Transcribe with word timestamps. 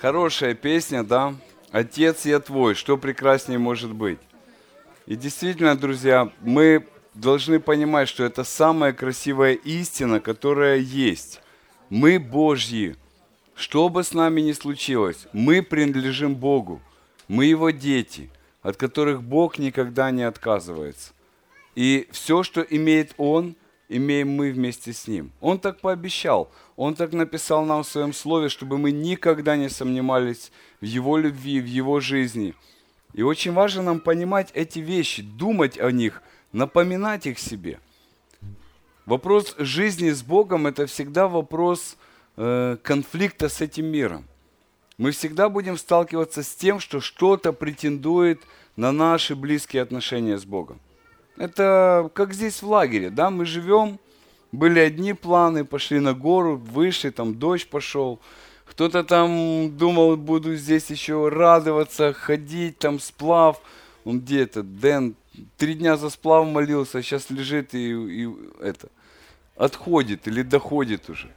Хорошая 0.00 0.54
песня, 0.54 1.02
да? 1.02 1.34
Отец 1.72 2.24
я 2.24 2.38
твой, 2.38 2.74
что 2.74 2.96
прекраснее 2.96 3.58
может 3.58 3.92
быть. 3.92 4.20
И 5.06 5.16
действительно, 5.16 5.76
друзья, 5.76 6.30
мы 6.40 6.86
должны 7.14 7.58
понимать, 7.58 8.08
что 8.08 8.22
это 8.22 8.44
самая 8.44 8.92
красивая 8.92 9.54
истина, 9.54 10.20
которая 10.20 10.76
есть. 10.78 11.40
Мы 11.90 12.20
Божьи. 12.20 12.94
Что 13.56 13.88
бы 13.88 14.04
с 14.04 14.12
нами 14.12 14.40
ни 14.40 14.52
случилось, 14.52 15.26
мы 15.32 15.62
принадлежим 15.62 16.36
Богу. 16.36 16.80
Мы 17.26 17.46
Его 17.46 17.70
дети, 17.70 18.30
от 18.62 18.76
которых 18.76 19.24
Бог 19.24 19.58
никогда 19.58 20.12
не 20.12 20.22
отказывается. 20.22 21.12
И 21.74 22.06
все, 22.12 22.44
что 22.44 22.60
имеет 22.60 23.14
Он, 23.16 23.56
имеем 23.88 24.30
мы 24.30 24.52
вместе 24.52 24.92
с 24.92 25.08
Ним. 25.08 25.32
Он 25.40 25.58
так 25.58 25.80
пообещал, 25.80 26.52
Он 26.78 26.94
так 26.94 27.12
написал 27.12 27.64
нам 27.64 27.82
в 27.82 27.88
Своем 27.88 28.12
Слове, 28.12 28.48
чтобы 28.48 28.78
мы 28.78 28.92
никогда 28.92 29.56
не 29.56 29.68
сомневались 29.68 30.52
в 30.80 30.84
Его 30.84 31.18
любви, 31.18 31.60
в 31.60 31.66
Его 31.66 31.98
жизни. 31.98 32.54
И 33.14 33.22
очень 33.22 33.52
важно 33.52 33.82
нам 33.82 33.98
понимать 33.98 34.52
эти 34.54 34.78
вещи, 34.78 35.22
думать 35.22 35.76
о 35.80 35.90
них, 35.90 36.22
напоминать 36.52 37.26
их 37.26 37.40
себе. 37.40 37.80
Вопрос 39.06 39.56
жизни 39.58 40.10
с 40.10 40.22
Богом– 40.22 40.66
это 40.68 40.86
всегда 40.86 41.26
вопрос 41.26 41.96
э, 42.36 42.76
конфликта 42.80 43.48
с 43.48 43.60
этим 43.60 43.86
миром. 43.86 44.24
Мы 44.98 45.10
всегда 45.10 45.48
будем 45.48 45.78
сталкиваться 45.78 46.44
с 46.44 46.54
тем, 46.54 46.78
что 46.78 47.00
что-то 47.00 47.52
претендует 47.52 48.40
на 48.76 48.92
наши 48.92 49.34
близкие 49.34 49.82
отношения 49.82 50.38
с 50.38 50.44
Богом. 50.44 50.78
Это 51.38 52.08
как 52.14 52.34
здесь 52.34 52.62
в 52.62 52.68
лагере, 52.68 53.10
да, 53.10 53.30
мы 53.30 53.46
живем, 53.46 53.98
были 54.52 54.80
одни 54.80 55.12
планы, 55.12 55.64
пошли 55.64 56.00
на 56.00 56.14
гору, 56.14 56.56
вышли, 56.56 57.10
там 57.10 57.34
дождь 57.38 57.68
пошел. 57.68 58.20
Кто-то 58.64 59.04
там 59.04 59.76
думал, 59.76 60.16
буду 60.16 60.54
здесь 60.56 60.90
еще 60.90 61.28
радоваться, 61.28 62.12
ходить, 62.12 62.78
там 62.78 63.00
сплав. 63.00 63.60
Он 64.04 64.20
где 64.20 64.46
то 64.46 64.62
Дэн, 64.62 65.14
три 65.56 65.74
дня 65.74 65.96
за 65.96 66.10
сплав 66.10 66.46
молился, 66.46 66.98
а 66.98 67.02
сейчас 67.02 67.30
лежит 67.30 67.74
и, 67.74 68.24
и 68.24 68.28
это, 68.60 68.88
отходит 69.56 70.28
или 70.28 70.42
доходит 70.42 71.10
уже. 71.10 71.30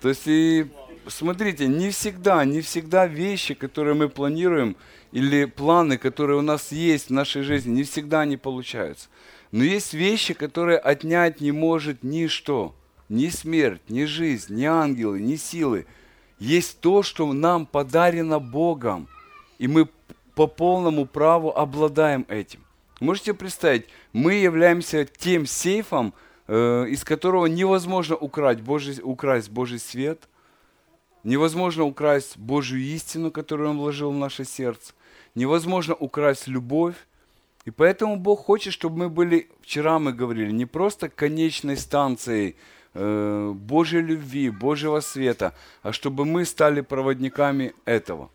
То 0.00 0.08
есть 0.08 0.26
и 0.26 0.66
смотрите, 1.06 1.66
не 1.66 1.90
всегда, 1.90 2.44
не 2.44 2.60
всегда 2.60 3.06
вещи, 3.06 3.54
которые 3.54 3.94
мы 3.94 4.08
планируем, 4.08 4.76
или 5.12 5.44
планы, 5.44 5.98
которые 5.98 6.38
у 6.38 6.42
нас 6.42 6.72
есть 6.72 7.08
в 7.08 7.12
нашей 7.12 7.42
жизни, 7.42 7.72
не 7.72 7.82
всегда 7.82 8.20
они 8.20 8.36
получаются. 8.36 9.08
Но 9.52 9.64
есть 9.64 9.94
вещи, 9.94 10.34
которые 10.34 10.78
отнять 10.78 11.40
не 11.40 11.52
может 11.52 12.02
ничто. 12.02 12.74
Ни 13.08 13.28
смерть, 13.28 13.82
ни 13.88 14.04
жизнь, 14.04 14.54
ни 14.54 14.64
ангелы, 14.64 15.20
ни 15.20 15.36
силы. 15.36 15.86
Есть 16.38 16.80
то, 16.80 17.02
что 17.02 17.32
нам 17.32 17.66
подарено 17.66 18.38
Богом. 18.38 19.08
И 19.58 19.66
мы 19.66 19.88
по 20.34 20.46
полному 20.46 21.06
праву 21.06 21.50
обладаем 21.50 22.24
этим. 22.28 22.60
Можете 23.00 23.34
представить, 23.34 23.86
мы 24.12 24.34
являемся 24.34 25.04
тем 25.04 25.46
сейфом, 25.46 26.14
э, 26.46 26.86
из 26.88 27.02
которого 27.02 27.46
невозможно 27.46 28.16
украсть 28.16 28.60
Божий, 28.60 29.00
украсть 29.02 29.50
Божий 29.50 29.78
свет, 29.78 30.28
невозможно 31.24 31.84
украсть 31.84 32.38
Божью 32.38 32.80
истину, 32.80 33.30
которую 33.30 33.70
Он 33.70 33.78
вложил 33.78 34.12
в 34.12 34.16
наше 34.16 34.44
сердце, 34.44 34.92
невозможно 35.34 35.94
украсть 35.94 36.46
любовь, 36.46 36.94
и 37.64 37.70
поэтому 37.70 38.16
Бог 38.16 38.44
хочет, 38.44 38.72
чтобы 38.72 38.96
мы 38.96 39.08
были, 39.08 39.48
вчера 39.60 39.98
мы 39.98 40.12
говорили, 40.12 40.50
не 40.50 40.66
просто 40.66 41.08
конечной 41.08 41.76
станцией 41.76 42.56
э, 42.94 43.52
Божьей 43.54 44.00
любви, 44.00 44.50
Божьего 44.50 45.00
света, 45.00 45.54
а 45.82 45.92
чтобы 45.92 46.24
мы 46.24 46.44
стали 46.46 46.80
проводниками 46.80 47.74
этого. 47.84 48.30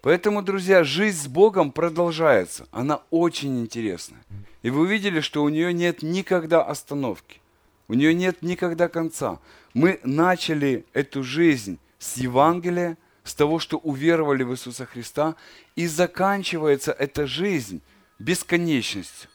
Поэтому, 0.00 0.42
друзья, 0.42 0.84
жизнь 0.84 1.24
с 1.24 1.26
Богом 1.26 1.72
продолжается. 1.72 2.68
Она 2.70 3.02
очень 3.10 3.58
интересная. 3.60 4.24
И 4.62 4.70
вы 4.70 4.82
увидели, 4.82 5.20
что 5.20 5.42
у 5.42 5.48
нее 5.48 5.72
нет 5.72 6.02
никогда 6.02 6.62
остановки. 6.62 7.40
У 7.88 7.94
нее 7.94 8.14
нет 8.14 8.42
никогда 8.42 8.88
конца. 8.88 9.40
Мы 9.74 9.98
начали 10.04 10.84
эту 10.92 11.24
жизнь 11.24 11.78
с 11.98 12.16
Евангелия, 12.16 12.96
с 13.24 13.34
того, 13.34 13.58
что 13.58 13.78
уверовали 13.78 14.44
в 14.44 14.52
Иисуса 14.52 14.86
Христа, 14.86 15.34
и 15.74 15.86
заканчивается 15.88 16.92
эта 16.92 17.26
жизнь 17.26 17.82
бесконечностью. 18.18 19.30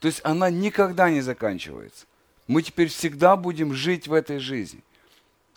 То 0.00 0.06
есть 0.08 0.20
она 0.24 0.50
никогда 0.50 1.10
не 1.10 1.20
заканчивается. 1.20 2.06
Мы 2.46 2.62
теперь 2.62 2.88
всегда 2.88 3.36
будем 3.36 3.74
жить 3.74 4.08
в 4.08 4.12
этой 4.12 4.38
жизни. 4.38 4.82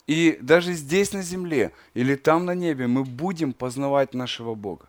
И 0.05 0.37
даже 0.41 0.73
здесь 0.73 1.13
на 1.13 1.21
земле 1.21 1.71
или 1.93 2.15
там 2.15 2.45
на 2.45 2.53
небе 2.53 2.87
мы 2.87 3.03
будем 3.03 3.53
познавать 3.53 4.13
нашего 4.13 4.53
Бога. 4.53 4.85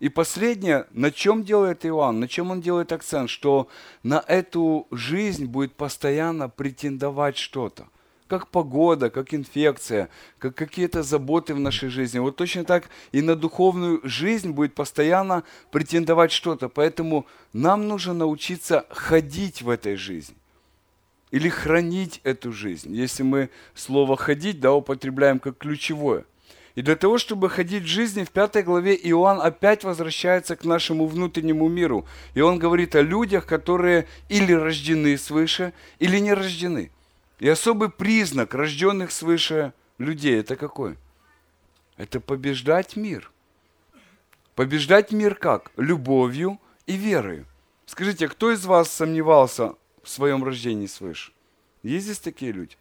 И 0.00 0.08
последнее, 0.08 0.86
на 0.90 1.12
чем 1.12 1.44
делает 1.44 1.86
Иоанн, 1.86 2.18
на 2.18 2.26
чем 2.26 2.50
он 2.50 2.60
делает 2.60 2.90
акцент, 2.90 3.30
что 3.30 3.68
на 4.02 4.22
эту 4.26 4.88
жизнь 4.90 5.46
будет 5.46 5.74
постоянно 5.74 6.48
претендовать 6.48 7.36
что-то 7.36 7.86
как 8.28 8.48
погода, 8.48 9.10
как 9.10 9.34
инфекция, 9.34 10.08
как 10.38 10.54
какие-то 10.54 11.02
заботы 11.02 11.54
в 11.54 11.60
нашей 11.60 11.88
жизни. 11.88 12.18
Вот 12.18 12.36
точно 12.36 12.64
так 12.64 12.88
и 13.12 13.22
на 13.22 13.36
духовную 13.36 14.00
жизнь 14.04 14.50
будет 14.50 14.74
постоянно 14.74 15.44
претендовать 15.70 16.32
что-то. 16.32 16.68
Поэтому 16.68 17.26
нам 17.52 17.88
нужно 17.88 18.14
научиться 18.14 18.86
ходить 18.90 19.62
в 19.62 19.68
этой 19.68 19.96
жизни 19.96 20.36
или 21.30 21.48
хранить 21.48 22.20
эту 22.22 22.52
жизнь, 22.52 22.94
если 22.94 23.24
мы 23.24 23.50
слово 23.74 24.16
«ходить» 24.16 24.60
да, 24.60 24.72
употребляем 24.72 25.40
как 25.40 25.58
ключевое. 25.58 26.24
И 26.76 26.82
для 26.82 26.96
того, 26.96 27.18
чтобы 27.18 27.50
ходить 27.50 27.84
в 27.84 27.88
жизни, 27.88 28.24
в 28.24 28.30
пятой 28.30 28.62
главе 28.62 28.94
Иоанн 28.94 29.40
опять 29.40 29.84
возвращается 29.84 30.56
к 30.56 30.64
нашему 30.64 31.06
внутреннему 31.06 31.68
миру. 31.68 32.04
И 32.34 32.40
он 32.40 32.58
говорит 32.58 32.96
о 32.96 33.00
людях, 33.00 33.46
которые 33.46 34.06
или 34.28 34.52
рождены 34.52 35.16
свыше, 35.16 35.72
или 36.00 36.18
не 36.18 36.32
рождены. 36.34 36.90
И 37.44 37.48
особый 37.48 37.90
признак 37.90 38.54
рожденных 38.54 39.12
свыше 39.12 39.74
людей– 39.98 40.40
это 40.40 40.56
какой? 40.56 40.96
Это 41.98 42.18
побеждать 42.18 42.96
мир. 42.96 43.30
Побеждать 44.54 45.12
мир 45.12 45.34
как? 45.34 45.70
Любовью 45.76 46.58
и 46.86 46.96
верой. 46.96 47.44
Скажите, 47.84 48.28
кто 48.28 48.50
из 48.50 48.64
вас 48.64 48.90
сомневался 48.90 49.74
в 50.02 50.08
своем 50.08 50.42
рождении 50.42 50.86
свыше? 50.86 51.32
Есть 51.82 52.06
здесь 52.06 52.18
такие 52.18 52.50
люди? 52.50 52.78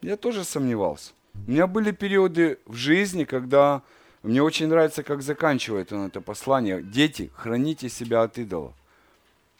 Я 0.00 0.16
тоже 0.16 0.44
сомневался. 0.44 1.12
У 1.46 1.50
меня 1.50 1.66
были 1.66 1.90
периоды 1.90 2.58
в 2.64 2.74
жизни, 2.74 3.24
когда 3.24 3.82
мне 4.22 4.42
очень 4.42 4.68
нравится, 4.68 5.02
как 5.02 5.20
заканчивает 5.20 5.92
он 5.92 6.06
это 6.06 6.22
послание. 6.22 6.82
Дети, 6.82 7.30
храните 7.36 7.90
себя 7.90 8.22
от 8.22 8.38
идолов. 8.38 8.72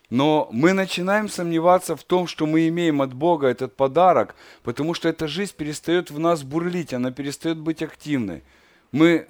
Но 0.08 0.48
мы 0.52 0.72
начинаем 0.72 1.28
сомневаться 1.28 1.96
в 1.96 2.04
том, 2.04 2.28
что 2.28 2.46
мы 2.46 2.68
имеем 2.68 3.02
от 3.02 3.12
Бога 3.12 3.48
этот 3.48 3.74
подарок, 3.74 4.36
потому 4.62 4.94
что 4.94 5.08
эта 5.08 5.26
жизнь 5.26 5.54
перестает 5.56 6.10
в 6.10 6.18
нас 6.18 6.44
бурлить, 6.44 6.94
она 6.94 7.10
перестает 7.10 7.58
быть 7.58 7.82
активной. 7.82 8.44
Мы 8.92 9.26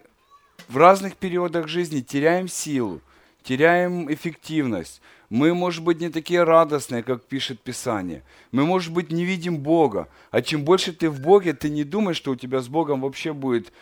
в 0.68 0.76
разных 0.76 1.16
периодах 1.16 1.68
жизни 1.68 2.00
теряем 2.00 2.46
силу, 2.46 3.00
теряем 3.42 4.12
эффективность. 4.12 5.00
Мы, 5.30 5.54
может 5.54 5.82
быть, 5.82 6.00
не 6.00 6.08
такие 6.08 6.44
радостные, 6.44 7.02
как 7.02 7.24
пишет 7.24 7.60
Писание. 7.60 8.22
Мы, 8.52 8.64
может 8.64 8.92
быть, 8.92 9.10
не 9.10 9.24
видим 9.24 9.58
Бога. 9.58 10.08
А 10.30 10.40
чем 10.40 10.62
больше 10.62 10.92
ты 10.92 11.10
в 11.10 11.20
Боге, 11.20 11.52
ты 11.52 11.68
не 11.68 11.84
думаешь, 11.84 12.16
что 12.16 12.32
у 12.32 12.36
тебя 12.36 12.60
с 12.60 12.68
Богом 12.68 13.00
вообще 13.00 13.32
будет 13.32 13.72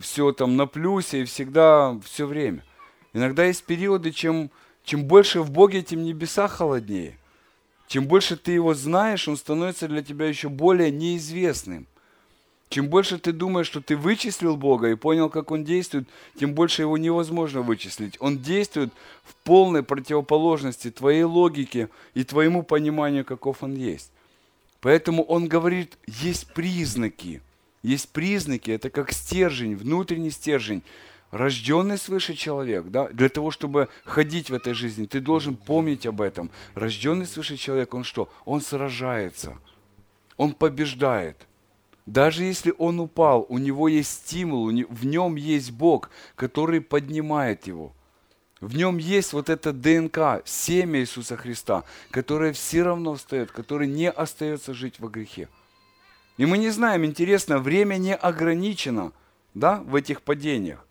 все 0.00 0.32
там 0.32 0.56
на 0.56 0.66
плюсе 0.66 1.22
и 1.22 1.24
всегда 1.24 1.98
все 2.04 2.24
время. 2.24 2.64
Иногда 3.12 3.44
есть 3.44 3.64
периоды, 3.64 4.10
чем 4.12 4.50
чем 4.84 5.04
больше 5.04 5.40
в 5.40 5.50
Боге, 5.50 5.82
тем 5.82 6.04
небеса 6.04 6.48
холоднее. 6.48 7.16
Чем 7.88 8.06
больше 8.06 8.36
ты 8.36 8.52
его 8.52 8.74
знаешь, 8.74 9.26
он 9.26 9.36
становится 9.36 9.88
для 9.88 10.02
тебя 10.02 10.26
еще 10.26 10.48
более 10.48 10.90
неизвестным. 10.90 11.86
Чем 12.68 12.86
больше 12.86 13.18
ты 13.18 13.32
думаешь, 13.32 13.66
что 13.66 13.80
ты 13.80 13.96
вычислил 13.96 14.56
Бога 14.56 14.90
и 14.90 14.94
понял, 14.94 15.28
как 15.28 15.50
Он 15.50 15.64
действует, 15.64 16.08
тем 16.38 16.54
больше 16.54 16.82
Его 16.82 16.96
невозможно 16.96 17.62
вычислить. 17.62 18.16
Он 18.20 18.38
действует 18.38 18.92
в 19.24 19.34
полной 19.42 19.82
противоположности 19.82 20.92
твоей 20.92 21.24
логике 21.24 21.88
и 22.14 22.22
твоему 22.22 22.62
пониманию, 22.62 23.24
каков 23.24 23.64
Он 23.64 23.74
есть. 23.74 24.12
Поэтому 24.80 25.24
Он 25.24 25.48
говорит, 25.48 25.98
есть 26.06 26.46
признаки. 26.54 27.42
Есть 27.82 28.10
признаки, 28.10 28.70
это 28.70 28.88
как 28.88 29.10
стержень, 29.10 29.74
внутренний 29.74 30.30
стержень 30.30 30.84
рожденный 31.30 31.98
свыше 31.98 32.34
человек, 32.34 32.86
да, 32.86 33.08
для 33.08 33.28
того, 33.28 33.50
чтобы 33.50 33.88
ходить 34.04 34.50
в 34.50 34.54
этой 34.54 34.74
жизни, 34.74 35.06
ты 35.06 35.20
должен 35.20 35.56
помнить 35.56 36.06
об 36.06 36.20
этом. 36.20 36.50
Рожденный 36.74 37.26
свыше 37.26 37.56
человек, 37.56 37.94
он 37.94 38.04
что? 38.04 38.28
Он 38.44 38.60
сражается, 38.60 39.58
он 40.36 40.52
побеждает. 40.52 41.46
Даже 42.06 42.44
если 42.44 42.74
он 42.78 42.98
упал, 42.98 43.46
у 43.48 43.58
него 43.58 43.86
есть 43.86 44.10
стимул, 44.10 44.66
в 44.66 45.06
нем 45.06 45.36
есть 45.36 45.70
Бог, 45.70 46.10
который 46.34 46.80
поднимает 46.80 47.66
его. 47.66 47.92
В 48.60 48.76
нем 48.76 48.98
есть 48.98 49.32
вот 49.32 49.48
эта 49.48 49.72
ДНК, 49.72 50.42
семя 50.44 51.00
Иисуса 51.00 51.36
Христа, 51.36 51.84
которое 52.10 52.52
все 52.52 52.82
равно 52.82 53.14
встает, 53.14 53.52
который 53.52 53.86
не 53.86 54.10
остается 54.10 54.74
жить 54.74 54.98
во 54.98 55.08
грехе. 55.08 55.48
И 56.36 56.46
мы 56.46 56.58
не 56.58 56.70
знаем, 56.70 57.04
интересно, 57.04 57.58
время 57.58 57.96
не 57.96 58.14
ограничено 58.14 59.12
да, 59.54 59.76
в 59.76 59.94
этих 59.94 60.22
падениях. 60.22 60.84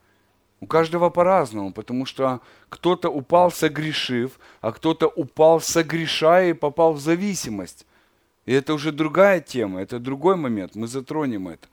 У 0.62 0.68
каждого 0.68 1.10
по-разному, 1.10 1.72
потому 1.72 2.06
что 2.06 2.42
кто-то 2.70 3.10
упал 3.10 3.52
согрешив, 3.52 4.40
а 4.62 4.72
кто-то 4.72 5.08
упал 5.08 5.62
согрешая 5.62 6.50
и 6.50 6.54
попал 6.54 6.94
в 6.94 7.00
зависимость. 7.00 7.86
И 8.46 8.54
это 8.54 8.74
уже 8.74 8.92
другая 8.92 9.40
тема, 9.40 9.82
это 9.82 10.00
другой 10.00 10.36
момент, 10.36 10.76
мы 10.76 10.88
затронем 10.88 11.48
это. 11.48 11.68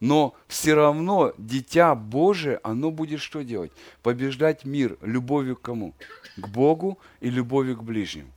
Но 0.00 0.34
все 0.48 0.74
равно 0.74 1.32
дитя 1.38 1.94
Божие, 1.94 2.58
оно 2.64 2.90
будет 2.90 3.20
что 3.20 3.44
делать? 3.44 3.70
Побеждать 4.02 4.64
мир 4.64 4.98
любовью 5.02 5.54
к 5.54 5.62
кому? 5.62 5.94
К 6.36 6.48
Богу 6.48 6.98
и 7.20 7.30
любовью 7.30 7.76
к 7.76 7.84
ближним. 7.84 8.32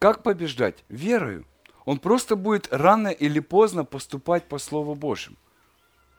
Как 0.00 0.24
побеждать? 0.24 0.84
Верою. 0.88 1.44
Он 1.84 1.98
просто 1.98 2.34
будет 2.34 2.66
рано 2.72 3.08
или 3.08 3.38
поздно 3.38 3.84
поступать 3.84 4.48
по 4.48 4.58
Слову 4.58 4.96
Божьему. 4.96 5.36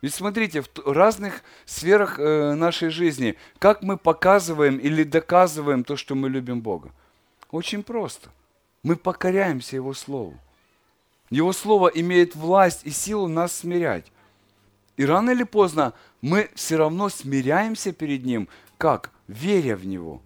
Ведь 0.01 0.13
смотрите, 0.13 0.61
в 0.61 0.67
разных 0.85 1.41
сферах 1.65 2.19
э, 2.19 2.53
нашей 2.53 2.89
жизни, 2.89 3.35
как 3.57 3.81
мы 3.81 3.97
показываем 3.97 4.77
или 4.77 5.03
доказываем 5.03 5.83
то, 5.83 5.95
что 5.95 6.13
мы 6.13 6.29
любим 6.29 6.61
Бога? 6.61 6.91
Очень 7.49 7.81
просто. 7.81 8.29
Мы 8.83 8.95
покоряемся 8.95 9.75
Его 9.75 9.93
Слову. 9.93 10.37
Его 11.31 11.51
Слово 11.51 11.87
имеет 11.87 12.35
власть 12.35 12.81
и 12.83 12.91
силу 12.91 13.27
нас 13.27 13.53
смирять. 13.53 14.05
И 14.97 15.05
рано 15.05 15.31
или 15.31 15.43
поздно 15.43 15.93
мы 16.21 16.49
все 16.53 16.77
равно 16.77 17.09
смиряемся 17.09 17.91
перед 17.91 18.23
Ним, 18.23 18.47
как? 18.77 19.11
Веря 19.27 19.75
в 19.75 19.85
Него. 19.85 20.21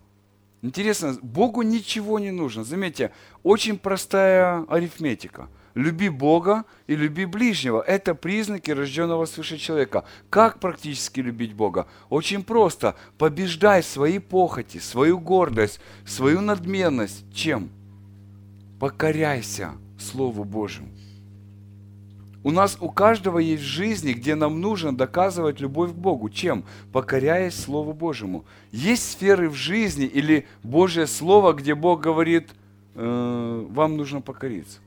Интересно, 0.61 1.17
Богу 1.21 1.61
ничего 1.61 2.19
не 2.19 2.31
нужно. 2.31 2.63
Заметьте, 2.63 3.11
очень 3.41 3.79
простая 3.79 4.65
арифметика– 4.67 5.47
люби 5.75 6.09
Бога 6.09 6.65
и 6.87 6.95
люби 6.95 7.25
ближнего. 7.25 7.81
Это 7.81 8.15
признаки 8.15 8.71
рожденного 8.71 9.25
свыше 9.25 9.57
человека. 9.57 10.03
Как 10.29 10.59
практически 10.59 11.19
любить 11.19 11.53
Бога? 11.53 11.87
Очень 12.09 12.43
просто. 12.43 12.95
Побеждай 13.17 13.83
свои 13.83 14.19
похоти, 14.19 14.77
свою 14.77 15.19
гордость, 15.19 15.79
свою 16.05 16.41
надменность. 16.41 17.25
Чем? 17.33 17.69
Покоряйся 18.79 19.71
Слову 19.99 20.43
Божьему. 20.43 20.89
У 22.43 22.49
нас 22.49 22.75
у 22.79 22.89
каждого 22.89 23.37
есть 23.37 23.61
жизни, 23.61 24.13
где 24.13 24.33
нам 24.33 24.61
нужно 24.61 24.95
доказывать 24.95 25.59
любовь 25.59 25.91
к 25.91 25.95
Богу. 25.95 26.29
Чем? 26.29 26.63
Покоряясь 26.91 27.55
Слову 27.55 27.93
Божьему. 27.93 28.45
Есть 28.71 29.11
сферы 29.11 29.47
в 29.47 29.53
жизни 29.53 30.05
или 30.05 30.47
Божье 30.63 31.05
Слово, 31.05 31.53
где 31.53 31.75
Бог 31.75 32.01
говорит, 32.01 32.49
э, 32.95 33.67
вам 33.69 33.95
нужно 33.95 34.21
покориться. 34.21 34.79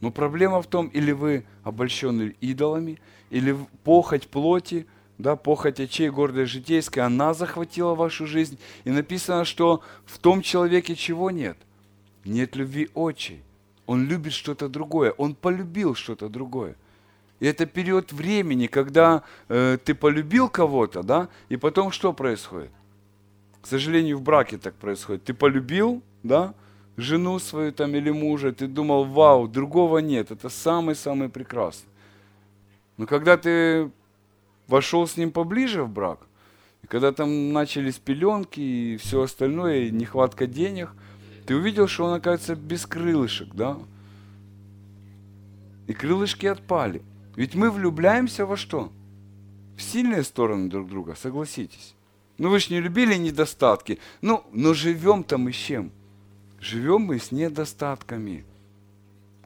Но 0.00 0.10
проблема 0.10 0.62
в 0.62 0.66
том, 0.66 0.88
или 0.88 1.12
вы 1.12 1.44
обольщены 1.62 2.34
идолами, 2.40 2.98
или 3.30 3.56
похоть 3.84 4.28
плоти, 4.28 4.86
да, 5.18 5.36
похоть 5.36 5.80
очей, 5.80 6.08
гордость 6.08 6.52
житейская, 6.52 7.04
она 7.04 7.34
захватила 7.34 7.94
вашу 7.94 8.26
жизнь. 8.26 8.58
И 8.84 8.90
написано, 8.90 9.44
что 9.44 9.82
в 10.06 10.18
том 10.18 10.40
человеке 10.42 10.96
чего 10.96 11.30
нет? 11.30 11.58
Нет 12.24 12.56
любви 12.56 12.88
очей. 12.94 13.42
Он 13.86 14.06
любит 14.06 14.32
что-то 14.32 14.68
другое. 14.68 15.10
Он 15.12 15.34
полюбил 15.34 15.94
что-то 15.94 16.28
другое. 16.28 16.76
И 17.40 17.46
это 17.46 17.66
период 17.66 18.12
времени, 18.12 18.66
когда 18.66 19.22
э, 19.48 19.78
ты 19.82 19.94
полюбил 19.94 20.48
кого-то, 20.48 21.02
да, 21.02 21.28
и 21.48 21.56
потом 21.56 21.90
что 21.90 22.12
происходит? 22.12 22.70
К 23.62 23.66
сожалению, 23.66 24.18
в 24.18 24.22
браке 24.22 24.58
так 24.58 24.74
происходит. 24.74 25.24
Ты 25.24 25.34
полюбил, 25.34 26.02
да, 26.22 26.54
жену 27.00 27.38
свою 27.38 27.72
там 27.72 27.94
или 27.94 28.10
мужа, 28.10 28.52
ты 28.52 28.66
думал, 28.66 29.04
вау, 29.04 29.48
другого 29.48 29.98
нет, 29.98 30.30
это 30.30 30.48
самый-самый 30.48 31.28
прекрасный. 31.28 31.88
Но 32.96 33.06
когда 33.06 33.36
ты 33.36 33.90
вошел 34.66 35.06
с 35.06 35.16
ним 35.16 35.30
поближе 35.30 35.82
в 35.82 35.88
брак, 35.88 36.20
и 36.82 36.86
когда 36.86 37.12
там 37.12 37.52
начались 37.52 37.98
пеленки 37.98 38.60
и 38.60 38.96
все 38.96 39.22
остальное, 39.22 39.84
и 39.84 39.90
нехватка 39.90 40.46
денег, 40.46 40.90
ты 41.46 41.56
увидел, 41.56 41.88
что 41.88 42.04
он, 42.04 42.14
оказывается, 42.14 42.54
без 42.54 42.86
крылышек, 42.86 43.54
да? 43.54 43.78
И 45.86 45.92
крылышки 45.92 46.46
отпали. 46.46 47.02
Ведь 47.36 47.54
мы 47.54 47.70
влюбляемся 47.70 48.46
во 48.46 48.56
что? 48.56 48.92
В 49.76 49.82
сильные 49.82 50.22
стороны 50.22 50.68
друг 50.68 50.88
друга, 50.88 51.14
согласитесь. 51.14 51.94
Ну 52.38 52.50
вы 52.50 52.58
же 52.60 52.72
не 52.72 52.80
любили 52.80 53.14
недостатки. 53.14 53.98
Ну, 54.20 54.44
но 54.52 54.74
живем 54.74 55.24
там 55.24 55.48
и 55.48 55.52
с 55.52 55.56
чем? 55.56 55.90
Живем 56.60 57.02
мы 57.02 57.18
с 57.18 57.32
недостатками. 57.32 58.44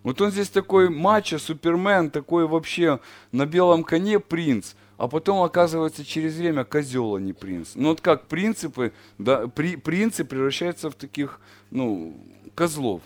Вот 0.03 0.21
он 0.21 0.31
здесь 0.31 0.51
такой 0.51 0.91
мачо, 0.91 1.39
супермен, 1.39 2.11
такой 2.11 2.47
вообще 2.47 3.01
на 3.33 3.47
белом 3.47 3.85
коне 3.85 4.21
принц, 4.21 4.75
а 4.99 5.09
потом 5.09 5.43
оказывается 5.43 6.05
через 6.05 6.37
время 6.37 6.65
козел, 6.65 7.17
а 7.17 7.21
не 7.21 7.33
принц. 7.33 7.73
Ну 7.75 7.89
вот 7.89 8.03
как 8.03 8.27
принципы, 8.27 8.93
да, 9.17 9.49
при, 9.49 9.77
принцы 9.77 10.25
превращаются 10.25 10.91
в 10.91 10.95
таких, 10.95 11.41
ну, 11.71 12.15
козлов. 12.55 13.01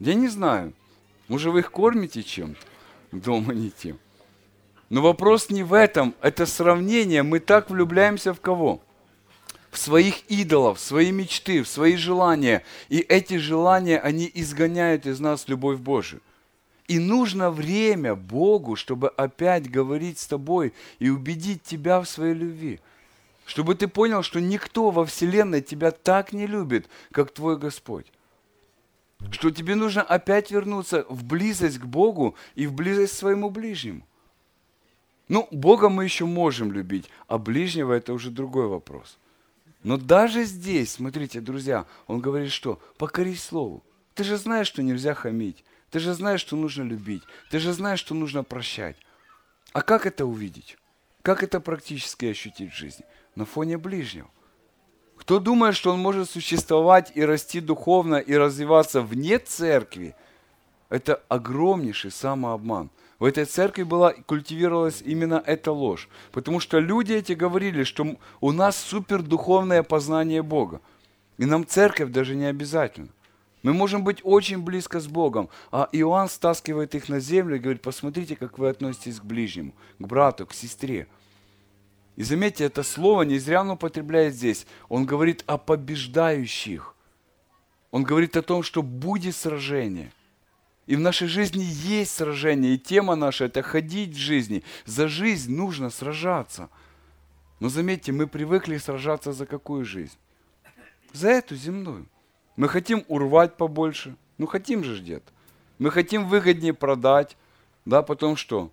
Я 0.00 0.14
не 0.14 0.28
знаю. 0.28 0.72
Может, 1.28 1.52
вы 1.52 1.60
их 1.60 1.70
кормите 1.70 2.22
чем-то? 2.22 2.60
Дома 3.12 3.54
не 3.54 3.70
тем. 3.70 3.98
Но 4.90 5.02
вопрос 5.02 5.50
не 5.50 5.62
в 5.62 5.72
этом. 5.72 6.14
Это 6.20 6.46
сравнение. 6.46 7.22
Мы 7.22 7.40
так 7.40 7.70
влюбляемся 7.70 8.34
в 8.34 8.40
кого? 8.40 8.80
В 9.70 9.78
своих 9.78 10.28
идолов, 10.30 10.78
в 10.78 10.82
свои 10.82 11.12
мечты, 11.12 11.62
в 11.62 11.68
свои 11.68 11.96
желания. 11.96 12.62
И 12.88 12.98
эти 12.98 13.36
желания, 13.38 13.98
они 13.98 14.30
изгоняют 14.32 15.06
из 15.06 15.20
нас 15.20 15.48
любовь 15.48 15.78
Божию. 15.78 16.20
И 16.88 16.98
нужно 16.98 17.50
время 17.50 18.14
Богу, 18.14 18.76
чтобы 18.76 19.08
опять 19.08 19.70
говорить 19.70 20.18
с 20.18 20.26
тобой 20.26 20.72
и 20.98 21.08
убедить 21.08 21.62
тебя 21.62 22.00
в 22.00 22.08
своей 22.08 22.34
любви. 22.34 22.80
Чтобы 23.44 23.74
ты 23.74 23.88
понял, 23.88 24.22
что 24.22 24.40
никто 24.40 24.90
во 24.90 25.04
Вселенной 25.04 25.62
тебя 25.62 25.90
так 25.90 26.32
не 26.32 26.46
любит, 26.46 26.88
как 27.12 27.32
твой 27.32 27.58
Господь. 27.58 28.06
Что 29.30 29.50
тебе 29.50 29.74
нужно 29.74 30.02
опять 30.02 30.50
вернуться 30.50 31.06
в 31.08 31.24
близость 31.24 31.78
к 31.78 31.84
Богу 31.84 32.36
и 32.54 32.66
в 32.66 32.72
близость 32.72 33.14
к 33.14 33.16
своему 33.16 33.50
ближнему. 33.50 34.02
Ну, 35.28 35.48
Бога 35.50 35.88
мы 35.88 36.04
еще 36.04 36.24
можем 36.24 36.70
любить, 36.70 37.08
а 37.26 37.38
ближнего 37.38 37.92
это 37.92 38.12
уже 38.12 38.30
другой 38.30 38.68
вопрос. 38.68 39.18
Но 39.86 39.96
даже 39.98 40.42
здесь, 40.42 40.94
смотрите, 40.94 41.40
друзья, 41.40 41.86
он 42.08 42.20
говорит, 42.20 42.50
что 42.50 42.80
покорись 42.98 43.40
слову. 43.40 43.84
Ты 44.14 44.24
же 44.24 44.36
знаешь, 44.36 44.66
что 44.66 44.82
нельзя 44.82 45.14
хамить. 45.14 45.64
Ты 45.92 46.00
же 46.00 46.12
знаешь, 46.12 46.40
что 46.40 46.56
нужно 46.56 46.82
любить. 46.82 47.22
Ты 47.52 47.60
же 47.60 47.72
знаешь, 47.72 48.00
что 48.00 48.12
нужно 48.12 48.42
прощать. 48.42 48.96
А 49.72 49.82
как 49.82 50.04
это 50.04 50.26
увидеть? 50.26 50.76
Как 51.22 51.44
это 51.44 51.60
практически 51.60 52.26
ощутить 52.26 52.72
в 52.72 52.76
жизни? 52.76 53.04
На 53.36 53.44
фоне 53.44 53.78
ближнего. 53.78 54.28
Кто 55.18 55.38
думает, 55.38 55.76
что 55.76 55.92
он 55.92 56.00
может 56.00 56.28
существовать 56.28 57.12
и 57.14 57.24
расти 57.24 57.60
духовно 57.60 58.16
и 58.16 58.34
развиваться 58.34 59.02
вне 59.02 59.38
церкви, 59.38 60.16
это 60.88 61.22
огромнейший 61.28 62.10
самообман. 62.10 62.90
В 63.18 63.24
этой 63.24 63.46
церкви 63.46 63.82
была, 63.82 64.12
культивировалась 64.12 65.02
именно 65.02 65.42
эта 65.46 65.72
ложь. 65.72 66.08
Потому 66.32 66.60
что 66.60 66.78
люди 66.78 67.12
эти 67.12 67.32
говорили, 67.32 67.84
что 67.84 68.16
у 68.40 68.52
нас 68.52 68.76
супердуховное 68.76 69.82
познание 69.82 70.42
Бога. 70.42 70.80
И 71.38 71.46
нам 71.46 71.66
церковь 71.66 72.10
даже 72.10 72.34
не 72.34 72.46
обязательно. 72.46 73.08
Мы 73.62 73.72
можем 73.72 74.04
быть 74.04 74.20
очень 74.22 74.62
близко 74.62 75.00
с 75.00 75.06
Богом. 75.06 75.48
А 75.72 75.88
Иоанн 75.92 76.28
стаскивает 76.28 76.94
их 76.94 77.08
на 77.08 77.18
землю 77.20 77.56
и 77.56 77.58
говорит, 77.58 77.82
посмотрите, 77.82 78.36
как 78.36 78.58
вы 78.58 78.68
относитесь 78.68 79.18
к 79.18 79.24
ближнему, 79.24 79.74
к 79.98 80.06
брату, 80.06 80.46
к 80.46 80.54
сестре. 80.54 81.08
И 82.16 82.22
заметьте, 82.22 82.64
это 82.64 82.82
слово 82.82 83.22
не 83.22 83.38
зря 83.38 83.62
он 83.62 83.70
употребляет 83.70 84.34
здесь. 84.34 84.66
Он 84.88 85.04
говорит 85.04 85.42
о 85.46 85.58
побеждающих. 85.58 86.94
Он 87.90 88.04
говорит 88.04 88.36
о 88.36 88.42
том, 88.42 88.62
что 88.62 88.82
будет 88.82 89.34
сражение. 89.34 90.12
И 90.86 90.94
в 90.94 91.00
нашей 91.00 91.26
жизни 91.26 91.64
есть 91.64 92.12
сражение, 92.12 92.74
и 92.74 92.78
тема 92.78 93.16
наша– 93.16 93.44
это 93.46 93.62
ходить 93.62 94.14
в 94.14 94.18
жизни. 94.18 94.62
За 94.84 95.08
жизнь 95.08 95.52
нужно 95.54 95.90
сражаться. 95.90 96.68
Но 97.58 97.68
заметьте, 97.68 98.12
мы 98.12 98.26
привыкли 98.26 98.76
сражаться 98.76 99.32
за 99.32 99.46
какую 99.46 99.84
жизнь? 99.84 100.16
За 101.12 101.28
эту 101.28 101.56
земную. 101.56 102.06
Мы 102.56 102.68
хотим 102.68 103.04
урвать 103.08 103.56
побольше. 103.56 104.16
Ну, 104.38 104.46
хотим 104.46 104.84
же 104.84 105.00
где-то. 105.00 105.32
Мы 105.78 105.90
хотим 105.90 106.26
выгоднее 106.26 106.72
продать. 106.72 107.36
Да, 107.84 108.02
потом 108.02 108.36
что? 108.36 108.70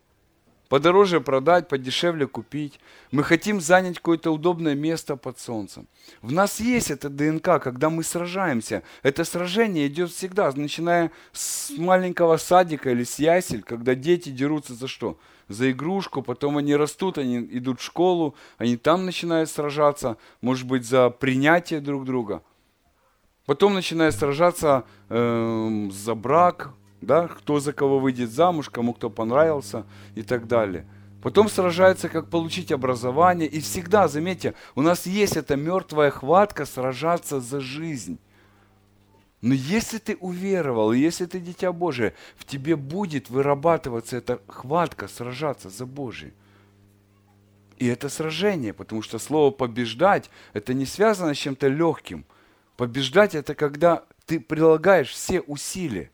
Подороже 0.73 1.21
продать, 1.21 1.67
подешевле 1.67 2.25
купить. 2.25 2.79
Мы 3.11 3.23
хотим 3.23 3.61
занять 3.61 3.97
какое-то 3.97 4.31
удобное 4.31 4.73
место 4.73 5.15
под 5.15 5.39
солнцем. 5.39 5.87
В 6.23 6.31
нас 6.31 6.59
есть 6.59 6.89
эта 6.89 7.09
ДНК, 7.09 7.61
когда 7.61 7.91
мы 7.91 8.01
сражаемся. 8.01 8.81
Это 9.03 9.23
сражение 9.23 9.85
идет 9.85 10.09
всегда, 10.09 10.51
начиная 10.55 11.11
с 11.31 11.69
маленького 11.77 12.37
садика 12.37 12.89
или 12.89 13.03
с 13.03 13.19
ясель, 13.19 13.61
когда 13.61 13.93
дети 13.93 14.29
дерутся 14.29 14.73
за 14.73 14.87
что? 14.87 15.19
За 15.47 15.69
игрушку, 15.69 16.23
потом 16.23 16.57
они 16.57 16.75
растут, 16.75 17.19
они 17.19 17.37
идут 17.51 17.79
в 17.79 17.83
школу, 17.83 18.33
они 18.57 18.75
там 18.75 19.05
начинают 19.05 19.51
сражаться, 19.51 20.17
может 20.41 20.65
быть, 20.65 20.87
за 20.87 21.11
принятие 21.11 21.81
друг 21.81 22.03
друга. 22.03 22.41
Потом 23.45 23.75
начинают 23.75 24.15
сражаться 24.15 24.85
э, 25.09 25.89
за 25.91 26.15
брак, 26.15 26.73
да, 27.05 27.27
кто 27.27 27.59
за 27.59 27.73
кого 27.73 27.99
выйдет 27.99 28.31
замуж, 28.31 28.69
кому 28.69 28.93
кто 28.93 29.09
понравился 29.09 29.85
и 30.15 30.23
так 30.23 30.47
далее. 30.47 30.85
Потом 31.21 31.47
сражается, 31.47 32.09
как 32.09 32.29
получить 32.29 32.71
образование. 32.71 33.47
И 33.47 33.61
всегда, 33.61 34.07
заметьте, 34.09 34.55
у 34.75 34.81
нас 34.81 35.05
есть 35.05 35.37
эта 35.37 35.55
мертвая 35.55 36.11
хватка 36.11 36.65
сражаться 36.65 37.39
за 37.39 37.61
жизнь. 37.61 38.19
Но 39.39 39.53
если 39.53 39.97
ты 39.97 40.15
уверовал, 40.15 40.93
если 40.93 41.25
ты 41.25 41.39
дитя 41.39 41.71
Божие, 41.73 42.13
в 42.37 42.45
тебе 42.45 42.75
будет 42.75 43.29
вырабатываться 43.29 44.17
эта 44.17 44.41
хватка 44.47 45.07
сражаться 45.07 45.69
за 45.69 45.85
Божие. 45.85 46.33
И 47.77 47.87
это 47.87 48.07
сражение, 48.07 48.71
потому 48.71 49.01
что 49.01 49.19
слово 49.19 49.51
побеждать, 49.51 50.29
это 50.53 50.73
не 50.73 50.85
связано 50.85 51.33
с 51.33 51.37
чем-то 51.37 51.67
легким. 51.67 52.25
Побеждать 52.77 53.35
это 53.35 53.55
когда 53.55 54.05
ты 54.25 54.39
прилагаешь 54.39 55.09
все 55.09 55.41
усилия. 55.41 56.09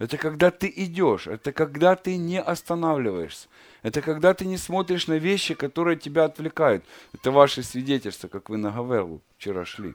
Это 0.00 0.16
когда 0.16 0.50
ты 0.50 0.72
идешь, 0.74 1.26
это 1.26 1.52
когда 1.52 1.94
ты 1.94 2.16
не 2.16 2.40
останавливаешься. 2.40 3.48
Это 3.82 4.00
когда 4.00 4.32
ты 4.32 4.46
не 4.46 4.56
смотришь 4.56 5.08
на 5.08 5.18
вещи, 5.18 5.52
которые 5.52 5.98
тебя 5.98 6.24
отвлекают. 6.24 6.86
Это 7.12 7.30
ваши 7.30 7.62
свидетельства, 7.62 8.26
как 8.26 8.48
вы 8.48 8.56
на 8.56 8.70
Гавелу 8.70 9.20
вчера 9.36 9.66
шли. 9.66 9.94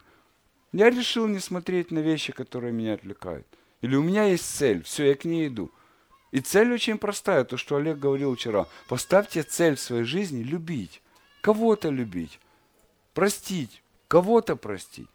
Я 0.71 0.91
решил 0.91 1.25
не 1.27 1.39
смотреть 1.39 1.89
на 1.89 1.99
вещи, 1.99 2.33
которые 2.33 2.71
меня 2.71 2.93
отвлекают. 2.93 3.47
Или 3.81 3.95
у 3.95 4.03
меня 4.03 4.25
есть 4.25 4.45
цель, 4.45 4.83
все, 4.83 5.07
я 5.07 5.15
к 5.15 5.25
ней 5.25 5.47
иду. 5.47 5.71
И 6.31 6.39
цель 6.39 6.71
очень 6.71 6.99
простая, 6.99 7.43
то, 7.43 7.57
что 7.57 7.77
Олег 7.77 7.97
говорил 7.97 8.35
вчера. 8.35 8.67
Поставьте 8.87 9.41
цель 9.41 9.75
в 9.75 9.81
своей 9.81 10.03
жизни– 10.03 10.43
любить. 10.43 11.01
Кого-то 11.41 11.89
любить, 11.89 12.39
простить, 13.15 13.81
кого-то 14.07 14.55
простить 14.55 15.09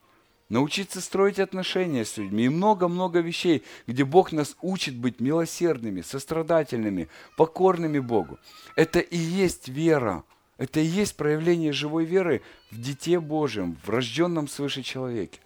научиться 0.51 1.01
строить 1.01 1.39
отношения 1.39 2.05
с 2.05 2.19
людьми 2.19 2.45
и 2.45 2.49
много-много 2.51 3.21
вещей, 3.21 3.63
где 3.87 4.05
Бог 4.05 4.33
нас 4.33 4.57
учит 4.61 4.95
быть 4.97 5.21
милосердными, 5.21 6.03
сострадательными, 6.03 7.09
покорными 7.39 8.01
Богу. 8.01 8.39
Это 8.77 8.99
и 8.99 9.17
есть 9.17 9.69
вера. 9.69 10.25
Это 10.59 10.81
и 10.81 10.85
есть 10.85 11.17
проявление 11.17 11.73
живой 11.73 12.05
веры 12.05 12.43
в 12.71 12.79
Дите 12.79 13.19
Божьем, 13.19 13.79
в 13.83 13.89
рожденном 13.89 14.47
свыше 14.47 14.83
человеке. 14.83 15.41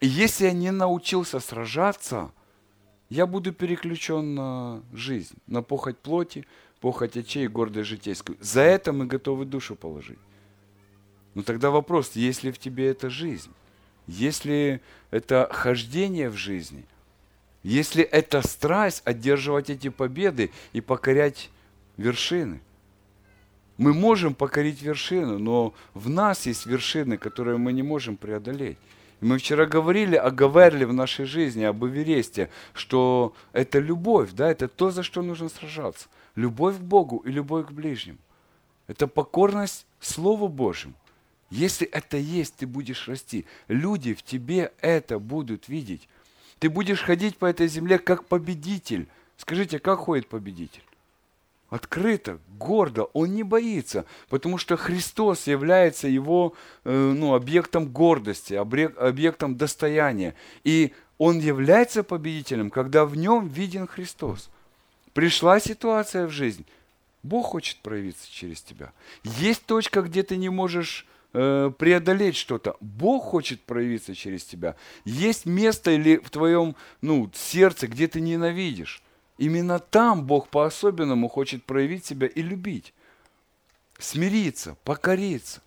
И 0.00 0.08
если 0.08 0.46
я 0.46 0.52
не 0.52 0.72
научился 0.72 1.38
сражаться, 1.38 2.32
я 3.08 3.26
буду 3.26 3.52
переключен 3.52 4.34
на 4.34 4.82
жизнь, 4.92 5.36
на 5.46 5.62
похоть 5.62 5.98
плоти, 5.98 6.44
похоть 6.80 7.16
очей 7.16 7.44
и 7.44 7.48
гордость 7.48 7.88
житейскую. 7.88 8.36
За 8.40 8.62
это 8.62 8.92
мы 8.92 9.06
готовы 9.06 9.44
душу 9.44 9.76
положить. 9.76 10.18
Но 11.34 11.42
тогда 11.42 11.70
вопрос, 11.70 12.12
есть 12.16 12.42
ли 12.42 12.50
в 12.50 12.58
тебе 12.58 12.88
эта 12.88 13.10
жизнь? 13.10 13.50
Если 14.06 14.80
это 15.10 15.48
хождение 15.50 16.28
в 16.28 16.36
жизни, 16.36 16.84
если 17.62 18.02
это 18.02 18.46
страсть 18.46 19.02
одерживать 19.04 19.70
эти 19.70 19.88
победы 19.88 20.50
и 20.72 20.80
покорять 20.80 21.50
вершины. 21.96 22.60
Мы 23.76 23.92
можем 23.92 24.34
покорить 24.34 24.82
вершину, 24.82 25.38
но 25.38 25.74
в 25.94 26.08
нас 26.08 26.46
есть 26.46 26.66
вершины, 26.66 27.16
которые 27.16 27.58
мы 27.58 27.72
не 27.72 27.82
можем 27.82 28.16
преодолеть. 28.16 28.78
Мы 29.20 29.38
вчера 29.38 29.66
говорили 29.66 30.16
о 30.16 30.30
Гаверле 30.30 30.86
в 30.86 30.92
нашей 30.92 31.24
жизни, 31.24 31.64
об 31.64 31.84
Эвересте, 31.84 32.50
что 32.74 33.34
это 33.52 33.78
любовь, 33.78 34.32
да, 34.32 34.50
это 34.50 34.68
то, 34.68 34.90
за 34.90 35.02
что 35.02 35.22
нужно 35.22 35.48
сражаться. 35.48 36.08
Любовь 36.36 36.76
к 36.76 36.80
Богу 36.80 37.18
и 37.24 37.30
любовь 37.30 37.68
к 37.68 37.70
ближним. 37.70 38.18
Это 38.86 39.06
покорность 39.06 39.86
Слову 39.98 40.48
Божьему. 40.48 40.94
Если 41.54 41.86
это 41.86 42.16
есть, 42.16 42.56
ты 42.56 42.66
будешь 42.66 43.06
расти. 43.06 43.46
Люди 43.68 44.12
в 44.12 44.24
тебе 44.24 44.72
это 44.80 45.20
будут 45.20 45.68
видеть. 45.68 46.08
Ты 46.58 46.68
будешь 46.68 47.00
ходить 47.00 47.36
по 47.36 47.46
этой 47.46 47.68
земле 47.68 48.00
как 48.00 48.24
победитель. 48.24 49.06
Скажите, 49.36 49.78
как 49.78 50.00
ходит 50.00 50.26
победитель? 50.26 50.82
Открыто, 51.70 52.40
гордо, 52.58 53.04
он 53.12 53.34
не 53.36 53.44
боится, 53.44 54.04
потому 54.28 54.58
что 54.58 54.76
Христос 54.76 55.46
является 55.46 56.08
его 56.08 56.54
э, 56.82 56.90
ну, 56.92 57.34
объектом 57.34 57.86
гордости, 57.86 58.54
объектом 58.54 59.56
достояния. 59.56 60.34
И 60.64 60.92
он 61.18 61.38
является 61.38 62.02
победителем, 62.02 62.68
когда 62.68 63.04
в 63.04 63.16
нем 63.16 63.46
виден 63.46 63.86
Христос. 63.86 64.50
Пришла 65.12 65.60
ситуация 65.60 66.26
в 66.26 66.30
жизнь, 66.30 66.66
Бог 67.22 67.46
хочет 67.46 67.78
проявиться 67.78 68.28
через 68.28 68.60
тебя. 68.60 68.92
Есть 69.22 69.66
точка, 69.66 70.02
где 70.02 70.24
ты 70.24 70.36
не 70.36 70.48
можешь 70.48 71.06
Э, 71.36 71.72
преодолеть 71.76 72.36
что-то. 72.36 72.76
Бог 72.80 73.24
хочет 73.24 73.60
проявиться 73.60 74.14
через 74.14 74.44
тебя. 74.44 74.76
Есть 75.04 75.46
место 75.46 75.90
или 75.90 76.18
в 76.18 76.30
твоем 76.30 76.76
ну, 77.00 77.28
сердце, 77.34 77.88
где 77.88 78.06
ты 78.06 78.20
ненавидишь. 78.20 79.02
Именно 79.36 79.80
там 79.80 80.26
Бог 80.26 80.48
по-особенному 80.48 81.28
хочет 81.28 81.64
проявить 81.64 82.04
себя 82.04 82.28
и 82.28 82.40
любить. 82.40 82.94
Смириться, 83.98 84.76
покориться. 84.84 85.60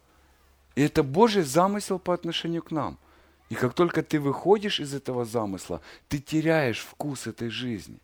И 0.75 0.83
это 0.83 1.03
Божий 1.03 1.43
замысел 1.43 1.99
по 1.99 2.13
отношению 2.13 2.63
к 2.63 2.71
нам. 2.71 2.97
И 3.49 3.55
как 3.55 3.73
только 3.73 4.03
ты 4.03 4.21
выходишь 4.21 4.79
из 4.79 4.93
этого 4.93 5.25
замысла, 5.25 5.81
ты 6.07 6.19
теряешь 6.19 6.79
вкус 6.79 7.27
этой 7.27 7.49
жизни. 7.49 7.97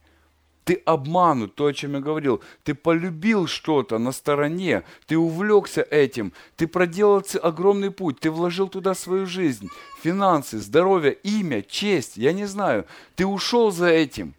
Ты 0.63 0.82
обманут, 0.86 1.55
то, 1.55 1.65
о 1.65 1.74
чем 1.74 1.93
я 1.93 2.00
говорил. 2.00 2.41
Ты 2.63 2.74
полюбил 2.74 3.48
что-то 3.48 3.98
на 3.98 4.12
стороне, 4.12 4.84
ты 5.08 5.17
увлекся 5.17 5.82
этим, 5.82 6.32
ты 6.55 6.67
проделал 6.67 7.24
огромный 7.41 7.91
путь, 7.91 8.20
ты 8.20 8.32
вложил 8.32 8.70
туда 8.70 8.93
свою 8.93 9.25
жизнь, 9.25 9.67
финансы, 10.01 10.60
здоровье, 10.60 11.13
имя, 11.24 11.62
честь, 11.62 12.17
я 12.17 12.32
не 12.32 12.46
знаю. 12.46 12.86
Ты 13.15 13.25
ушел 13.25 13.72
за 13.72 13.88
этим. 13.88 14.34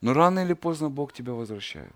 Но 0.00 0.12
рано 0.12 0.40
или 0.44 0.54
поздно 0.54 0.90
Бог 0.90 1.12
тебя 1.12 1.32
возвращает. 1.32 1.92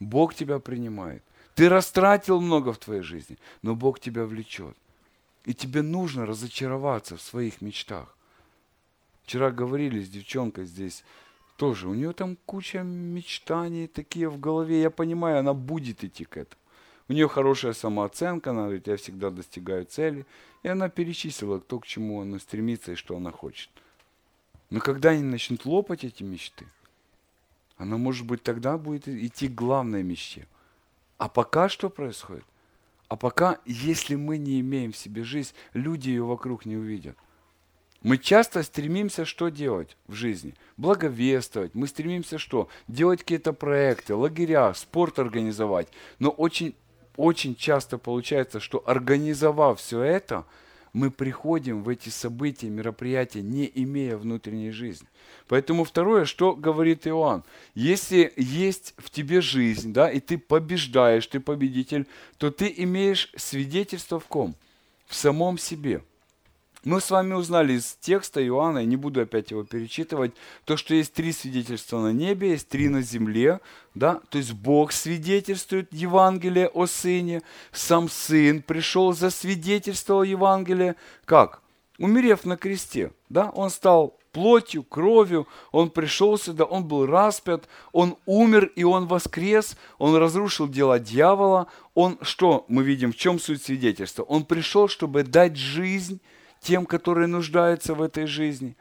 Бог 0.00 0.34
тебя 0.34 0.58
принимает. 0.58 1.22
Ты 1.54 1.68
растратил 1.68 2.40
много 2.40 2.72
в 2.72 2.78
твоей 2.78 3.02
жизни, 3.02 3.36
но 3.62 3.74
Бог 3.74 4.00
тебя 4.00 4.24
влечет. 4.24 4.76
И 5.44 5.54
тебе 5.54 5.82
нужно 5.82 6.24
разочароваться 6.24 7.16
в 7.16 7.22
своих 7.22 7.60
мечтах. 7.60 8.14
Вчера 9.24 9.50
говорили 9.50 10.00
с 10.00 10.08
девчонкой 10.08 10.66
здесь, 10.66 11.04
тоже. 11.58 11.88
У 11.88 11.94
нее 11.94 12.12
там 12.12 12.36
куча 12.46 12.82
мечтаний 12.82 13.88
такие 13.88 14.30
в 14.30 14.38
голове. 14.40 14.80
Я 14.80 14.90
понимаю, 14.90 15.40
она 15.40 15.52
будет 15.52 16.04
идти 16.04 16.24
к 16.24 16.36
этому. 16.36 16.62
У 17.08 17.12
нее 17.12 17.28
хорошая 17.28 17.72
самооценка, 17.72 18.50
она 18.50 18.62
говорит, 18.62 18.86
я 18.86 18.96
всегда 18.96 19.30
достигаю 19.30 19.84
цели. 19.84 20.24
И 20.62 20.68
она 20.68 20.88
перечислила 20.88 21.60
то, 21.60 21.80
к 21.80 21.86
чему 21.86 22.22
она 22.22 22.38
стремится 22.38 22.92
и 22.92 22.94
что 22.94 23.16
она 23.16 23.32
хочет. 23.32 23.70
Но 24.70 24.80
когда 24.80 25.10
они 25.10 25.22
начнут 25.22 25.66
лопать 25.66 26.04
эти 26.04 26.22
мечты, 26.22 26.66
она, 27.76 27.96
может 27.96 28.26
быть, 28.26 28.42
тогда 28.42 28.78
будет 28.78 29.08
идти 29.08 29.48
к 29.48 29.54
главной 29.54 30.02
мечте. 30.02 30.46
А 31.16 31.28
пока 31.28 31.68
что 31.68 31.90
происходит? 31.90 32.44
А 33.08 33.16
пока, 33.16 33.58
если 33.64 34.14
мы 34.14 34.38
не 34.38 34.60
имеем 34.60 34.92
в 34.92 34.96
себе 34.96 35.24
жизнь, 35.24 35.54
люди 35.72 36.10
ее 36.10 36.24
вокруг 36.24 36.66
не 36.66 36.76
увидят. 36.76 37.16
Мы 38.02 38.18
часто 38.18 38.62
стремимся 38.62 39.24
что 39.24 39.48
делать 39.48 39.96
в 40.06 40.14
жизни? 40.14 40.54
Благовествовать. 40.76 41.74
Мы 41.74 41.88
стремимся 41.88 42.38
что? 42.38 42.68
Делать 42.86 43.20
какие-то 43.20 43.52
проекты, 43.52 44.14
лагеря, 44.14 44.72
спорт 44.74 45.18
организовать. 45.18 45.88
Но 46.20 46.30
очень, 46.30 46.76
очень 47.16 47.56
часто 47.56 47.98
получается, 47.98 48.60
что 48.60 48.84
организовав 48.86 49.80
все 49.80 50.00
это, 50.02 50.44
мы 50.92 51.10
приходим 51.10 51.82
в 51.82 51.88
эти 51.88 52.08
события, 52.08 52.68
мероприятия, 52.68 53.42
не 53.42 53.70
имея 53.74 54.16
внутренней 54.16 54.70
жизни. 54.70 55.08
Поэтому 55.48 55.84
второе, 55.84 56.24
что 56.24 56.54
говорит 56.54 57.06
Иоанн, 57.06 57.44
если 57.74 58.32
есть 58.36 58.94
в 58.96 59.10
тебе 59.10 59.40
жизнь, 59.40 59.92
да, 59.92 60.10
и 60.10 60.20
ты 60.20 60.38
побеждаешь, 60.38 61.26
ты 61.26 61.40
победитель, 61.40 62.06
то 62.38 62.50
ты 62.50 62.72
имеешь 62.76 63.30
свидетельство 63.36 64.20
в 64.20 64.26
ком? 64.26 64.54
В 65.06 65.14
самом 65.14 65.58
себе. 65.58 66.02
Мы 66.84 67.00
с 67.00 67.10
вами 67.10 67.34
узнали 67.34 67.72
из 67.72 67.96
текста 68.00 68.44
Иоанна, 68.46 68.78
я 68.78 68.84
не 68.84 68.96
буду 68.96 69.20
опять 69.20 69.50
его 69.50 69.64
перечитывать, 69.64 70.32
то, 70.64 70.76
что 70.76 70.94
есть 70.94 71.12
три 71.12 71.32
свидетельства 71.32 72.00
на 72.00 72.12
небе, 72.12 72.50
есть 72.50 72.68
три 72.68 72.88
на 72.88 73.02
земле, 73.02 73.60
да, 73.94 74.20
то 74.28 74.38
есть 74.38 74.52
Бог 74.52 74.92
свидетельствует 74.92 75.92
Евангелие 75.92 76.68
о 76.68 76.86
Сыне, 76.86 77.42
сам 77.72 78.08
Сын 78.08 78.62
пришел, 78.62 79.12
засвидетельствовал 79.12 80.22
Евангелие, 80.22 80.94
как? 81.24 81.62
Умерев 81.98 82.44
на 82.44 82.56
кресте, 82.56 83.12
да, 83.28 83.50
он 83.50 83.70
стал 83.70 84.16
плотью, 84.30 84.84
кровью, 84.84 85.48
он 85.72 85.90
пришел 85.90 86.38
сюда, 86.38 86.62
он 86.62 86.84
был 86.84 87.06
распят, 87.06 87.68
он 87.90 88.16
умер 88.24 88.70
и 88.76 88.84
он 88.84 89.08
воскрес, 89.08 89.76
он 89.98 90.14
разрушил 90.14 90.68
дела 90.68 91.00
дьявола, 91.00 91.66
он, 91.94 92.18
что 92.22 92.64
мы 92.68 92.84
видим, 92.84 93.12
в 93.12 93.16
чем 93.16 93.40
суть 93.40 93.64
свидетельства? 93.64 94.22
Он 94.22 94.44
пришел, 94.44 94.86
чтобы 94.86 95.24
дать 95.24 95.56
жизнь 95.56 96.20
тем, 96.68 96.84
которые 96.84 97.26
нуждаются 97.28 97.94
в 97.94 98.02
этой 98.02 98.26
жизни. 98.26 98.76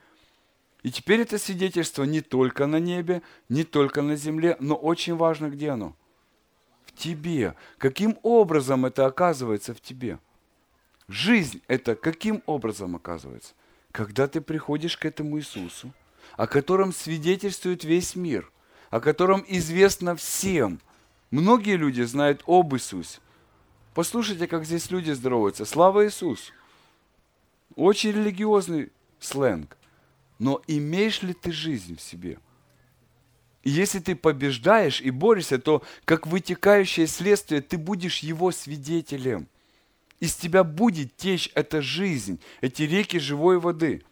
И 0.83 0.91
теперь 0.91 1.21
это 1.21 1.37
свидетельство 1.37 2.03
не 2.03 2.19
только 2.19 2.67
на 2.67 2.81
небе, 2.81 3.21
не 3.47 3.63
только 3.63 4.01
на 4.01 4.17
земле, 4.17 4.57
но 4.59 4.75
очень 4.75 5.15
важно, 5.15 5.49
где 5.49 5.69
оно? 5.69 5.95
В 6.85 6.91
тебе. 6.91 7.55
Каким 7.77 8.19
образом 8.23 8.85
это 8.85 9.05
оказывается 9.05 9.73
в 9.73 9.79
тебе? 9.79 10.19
Жизнь 11.07 11.61
это 11.69 11.95
каким 11.95 12.43
образом 12.45 12.97
оказывается? 12.97 13.53
Когда 13.93 14.27
ты 14.27 14.41
приходишь 14.41 14.97
к 14.97 15.05
этому 15.05 15.39
Иисусу, 15.39 15.93
о 16.35 16.45
котором 16.45 16.91
свидетельствует 16.91 17.85
весь 17.85 18.17
мир, 18.17 18.51
о 18.89 18.99
котором 18.99 19.45
известно 19.47 20.13
всем, 20.17 20.81
Многие 21.29 21.75
люди 21.75 22.03
знают 22.03 22.41
об 22.47 22.73
Иисусе. 22.73 23.19
Послушайте, 23.93 24.47
как 24.47 24.63
здесь 24.63 24.89
люди 24.91 25.11
здороваются. 25.11 25.65
Слава 25.65 26.05
Иисусу! 26.05 26.53
Очень 27.77 28.13
религиозный 28.13 28.91
сленг. 29.19 29.77
Но 30.39 30.61
имеешь 30.65 31.21
ли 31.21 31.33
ты 31.33 31.51
жизнь 31.51 31.95
в 31.95 32.01
себе? 32.01 32.39
И 33.61 33.69
если 33.69 33.99
ты 33.99 34.15
побеждаешь 34.15 34.99
и 34.99 35.11
борешься, 35.11 35.59
то 35.59 35.83
как 36.03 36.25
вытекающее 36.25 37.05
следствие 37.05 37.61
ты 37.61 37.77
будешь 37.77 38.19
его 38.19 38.51
свидетелем. 38.51 39.47
Из 40.19 40.35
тебя 40.35 40.63
будет 40.63 41.15
течь 41.17 41.51
эта 41.53 41.83
жизнь, 41.83 42.39
эти 42.61 42.81
реки 42.81 43.19
живой 43.19 43.59
воды. 43.59 44.03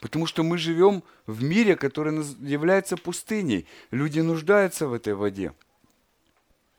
Потому 0.00 0.24
что 0.24 0.42
мы 0.42 0.56
живем 0.56 1.02
в 1.26 1.42
мире, 1.42 1.76
который 1.76 2.24
является 2.40 2.96
пустыней. 2.96 3.66
Люди 3.90 4.20
нуждаются 4.20 4.88
в 4.88 4.94
этой 4.94 5.14
воде. 5.14 5.52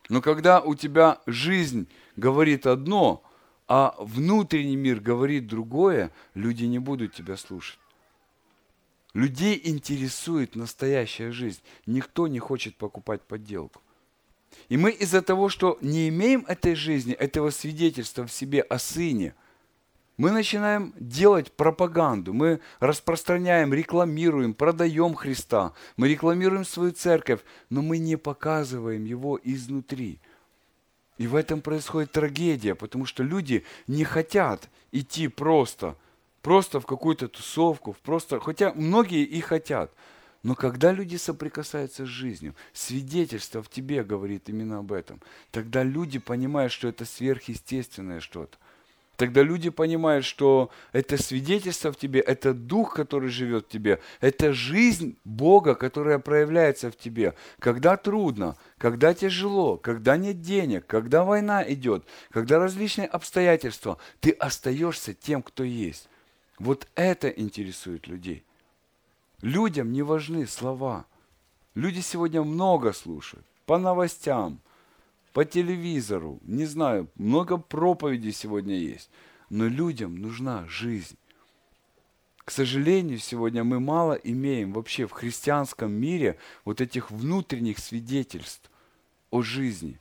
Но 0.10 0.22
когда 0.22 0.60
у 0.60 0.74
тебя 0.74 1.22
жизнь 1.28 1.88
говорит 2.16 2.66
одно, 2.66 3.24
а 3.74 3.96
внутренний 4.00 4.76
мир 4.76 5.00
говорит 5.00 5.48
другое, 5.48 6.12
люди 6.34 6.66
не 6.66 6.78
будут 6.78 7.14
тебя 7.14 7.38
слушать. 7.38 7.80
Людей 9.14 9.62
интересует 9.64 10.58
настоящая 10.58 11.32
жизнь. 11.32 11.62
Никто 11.86 12.28
не 12.28 12.40
хочет 12.40 12.76
покупать 12.76 13.22
подделку. 13.22 13.82
И 14.68 14.76
мы 14.76 14.92
из-за 14.92 15.22
того, 15.22 15.48
что 15.48 15.78
не 15.80 16.10
имеем 16.10 16.44
этой 16.50 16.76
жизни, 16.76 17.14
этого 17.14 17.50
свидетельства 17.50 18.28
в 18.28 18.32
себе 18.34 18.60
о 18.60 18.78
Сыне, 18.78 19.36
мы 20.18 20.32
начинаем 20.32 20.94
делать 21.00 21.54
пропаганду, 21.54 22.34
мы 22.34 22.60
распространяем, 22.82 23.74
рекламируем, 23.74 24.54
продаем 24.54 25.16
Христа, 25.16 25.72
мы 25.96 26.10
рекламируем 26.10 26.66
свою 26.66 26.92
церковь, 26.92 27.40
но 27.70 27.82
мы 27.82 28.00
не 28.00 28.18
показываем 28.18 29.06
его 29.06 29.40
изнутри. 29.42 30.20
И 31.22 31.28
в 31.28 31.36
этом 31.36 31.62
происходит 31.62 32.14
трагедия, 32.14 32.74
потому 32.74 33.06
что 33.06 33.22
люди 33.22 33.64
не 33.86 34.04
хотят 34.04 34.68
идти 34.92 35.28
просто, 35.28 35.96
просто 36.42 36.80
в 36.80 36.88
какую-то 36.88 37.28
тусовку, 37.28 37.96
просто, 38.02 38.40
хотя 38.40 38.74
многие 38.74 39.24
и 39.24 39.40
хотят. 39.40 39.94
Но 40.42 40.56
когда 40.56 40.92
люди 40.92 41.18
соприкасаются 41.18 42.06
с 42.08 42.10
жизнью, 42.10 42.56
свидетельство 42.74 43.62
в 43.62 43.70
тебе 43.70 44.04
говорит 44.04 44.50
именно 44.50 44.80
об 44.80 44.92
этом, 44.92 45.22
тогда 45.52 45.84
люди 45.84 46.18
понимают, 46.18 46.74
что 46.74 46.88
это 46.88 47.06
сверхъестественное 47.06 48.20
что-то. 48.20 48.58
Тогда 49.16 49.44
люди 49.44 49.70
понимают, 49.70 50.26
что 50.26 50.72
это 50.94 51.22
свидетельство 51.22 51.92
в 51.92 51.98
тебе, 51.98 52.22
это 52.22 52.54
дух, 52.54 52.96
который 52.96 53.30
живет 53.30 53.66
в 53.66 53.70
тебе, 53.70 54.00
это 54.20 54.52
жизнь 54.54 55.18
Бога, 55.24 55.76
которая 55.76 56.18
проявляется 56.18 56.90
в 56.90 56.98
тебе. 56.98 57.36
Когда 57.60 57.98
трудно, 57.98 58.56
когда 58.78 59.14
тяжело, 59.14 59.78
когда 59.78 60.18
нет 60.18 60.42
денег, 60.42 60.88
когда 60.88 61.24
война 61.24 61.64
идет, 61.72 62.04
когда 62.32 62.58
различные 62.58 63.08
обстоятельства, 63.08 63.98
ты 64.22 64.32
остаешься 64.32 65.14
тем, 65.14 65.44
кто 65.44 65.64
есть. 65.64 66.10
Вот 66.58 66.88
это 66.96 67.28
интересует 67.30 68.08
людей. 68.08 68.44
Людям 69.42 69.92
не 69.92 70.02
важны 70.02 70.48
слова. 70.48 71.06
Люди 71.76 72.00
сегодня 72.00 72.42
много 72.44 72.92
слушают 72.92 73.46
по 73.66 73.78
новостям– 73.78 74.60
по 75.34 75.46
телевизору, 75.46 76.40
не 76.44 76.66
знаю, 76.66 77.08
много 77.16 77.58
проповедей 77.58 78.34
сегодня 78.34 78.76
есть, 78.76 79.10
но 79.50 79.68
людям 79.68 80.16
нужна 80.16 80.66
жизнь. 80.68 81.18
К 82.44 82.52
сожалению, 82.52 83.20
сегодня 83.20 83.64
мы 83.64 83.80
мало 83.80 84.14
имеем 84.14 84.74
вообще 84.74 85.06
в 85.06 85.12
христианском 85.12 85.92
мире 85.92 86.38
вот 86.66 86.82
этих 86.82 87.12
внутренних 87.12 87.80
свидетельств 87.80 88.70
о 89.30 89.42
жизни. 89.42 90.00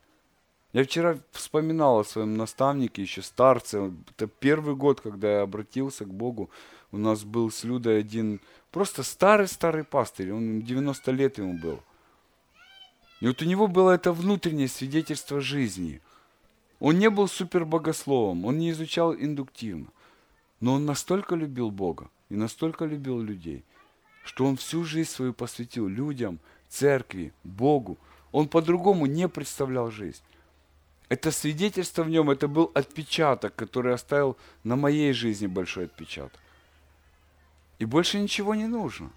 Я 0.72 0.84
вчера 0.84 1.18
вспоминал 1.32 2.00
о 2.00 2.04
своем 2.04 2.36
наставнике, 2.36 3.02
еще 3.02 3.22
старце. 3.22 3.92
Это 4.10 4.26
первый 4.26 4.74
год, 4.74 5.00
когда 5.00 5.32
я 5.32 5.42
обратился 5.42 6.04
к 6.04 6.12
Богу. 6.12 6.48
У 6.92 6.98
нас 6.98 7.24
был 7.24 7.50
с 7.50 7.64
Людой 7.64 7.98
один 7.98 8.40
просто 8.70 9.02
старый-старый 9.02 9.84
пастырь. 9.84 10.32
Он 10.32 10.62
90 10.62 11.10
лет 11.10 11.38
ему 11.38 11.58
был. 11.58 11.80
И 13.20 13.26
вот 13.26 13.42
у 13.42 13.44
него 13.44 13.68
было 13.68 13.90
это 13.92 14.12
внутреннее 14.12 14.68
свидетельство 14.68 15.40
жизни. 15.40 16.00
Он 16.78 16.98
не 16.98 17.10
был 17.10 17.28
супербогословом, 17.28 18.46
он 18.46 18.58
не 18.58 18.70
изучал 18.70 19.14
индуктивно. 19.14 19.88
Но 20.60 20.74
он 20.74 20.86
настолько 20.86 21.34
любил 21.34 21.70
Бога 21.70 22.10
и 22.30 22.34
настолько 22.34 22.86
любил 22.86 23.20
людей, 23.20 23.64
что 24.24 24.46
он 24.46 24.56
всю 24.56 24.84
жизнь 24.84 25.10
свою 25.10 25.34
посвятил 25.34 25.86
людям, 25.86 26.38
церкви, 26.68 27.32
Богу. 27.44 27.98
Он 28.32 28.48
по-другому 28.48 29.06
не 29.06 29.28
представлял 29.28 29.90
жизнь. 29.90 30.22
Это 31.08 31.32
свидетельство 31.32 32.04
в 32.04 32.08
нем, 32.08 32.30
это 32.30 32.46
был 32.46 32.70
отпечаток, 32.72 33.54
который 33.56 33.92
оставил 33.92 34.36
на 34.62 34.76
моей 34.76 35.12
жизни 35.12 35.46
большой 35.46 35.86
отпечаток. 35.86 36.40
И 37.78 37.84
больше 37.84 38.20
ничего 38.20 38.54
не 38.54 38.66
нужно. 38.66 39.10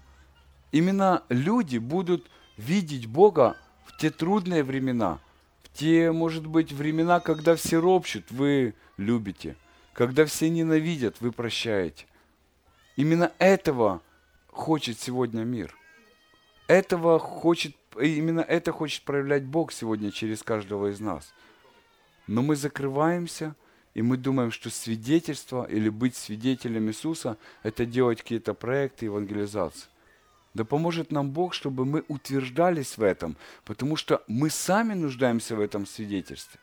Именно 0.72 1.22
люди 1.28 1.78
будут 1.78 2.28
видеть 2.56 3.06
Бога 3.06 3.56
в 3.84 3.96
те 3.96 4.10
трудные 4.10 4.62
времена, 4.62 5.20
в 5.62 5.76
те, 5.76 6.12
может 6.12 6.46
быть, 6.46 6.72
времена, 6.72 7.20
когда 7.20 7.56
все 7.56 7.80
ропщут, 7.80 8.30
вы 8.30 8.74
любите, 8.96 9.56
когда 9.92 10.24
все 10.24 10.48
ненавидят, 10.50 11.20
вы 11.20 11.32
прощаете. 11.32 12.06
Именно 12.96 13.32
этого 13.38 14.02
хочет 14.48 14.98
сегодня 14.98 15.42
мир. 15.42 15.74
Этого 16.66 17.18
хочет, 17.18 17.76
именно 18.00 18.40
это 18.40 18.72
хочет 18.72 19.02
проявлять 19.02 19.44
Бог 19.44 19.72
сегодня 19.72 20.10
через 20.10 20.42
каждого 20.42 20.90
из 20.90 21.00
нас. 21.00 21.34
Но 22.26 22.42
мы 22.42 22.56
закрываемся, 22.56 23.54
и 23.92 24.02
мы 24.02 24.16
думаем, 24.16 24.50
что 24.50 24.70
свидетельство 24.70 25.64
или 25.64 25.88
быть 25.88 26.16
свидетелем 26.16 26.88
Иисуса– 26.88 27.36
это 27.62 27.84
делать 27.84 28.22
какие-то 28.22 28.54
проекты 28.54 29.06
евангелизации. 29.06 29.88
Да 30.54 30.64
поможет 30.64 31.10
нам 31.10 31.30
Бог, 31.30 31.52
чтобы 31.52 31.84
мы 31.84 32.04
утверждались 32.06 32.96
в 32.96 33.02
этом, 33.02 33.36
потому 33.64 33.96
что 33.96 34.22
мы 34.28 34.50
сами 34.50 34.94
нуждаемся 34.94 35.56
в 35.56 35.60
этом 35.60 35.84
свидетельстве. 35.84 36.60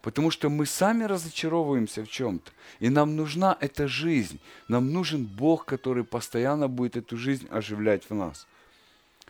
Потому 0.00 0.30
что 0.30 0.48
мы 0.48 0.66
сами 0.66 1.04
разочаровываемся 1.04 2.04
в 2.04 2.08
чем-то. 2.08 2.50
И 2.80 2.88
нам 2.88 3.16
нужна 3.16 3.56
эта 3.60 3.86
жизнь. 3.86 4.40
Нам 4.68 4.92
нужен 4.92 5.24
Бог, 5.24 5.64
который 5.64 6.04
постоянно 6.04 6.68
будет 6.68 6.96
эту 6.96 7.16
жизнь 7.16 7.46
оживлять 7.50 8.08
в 8.10 8.14
нас. 8.14 8.46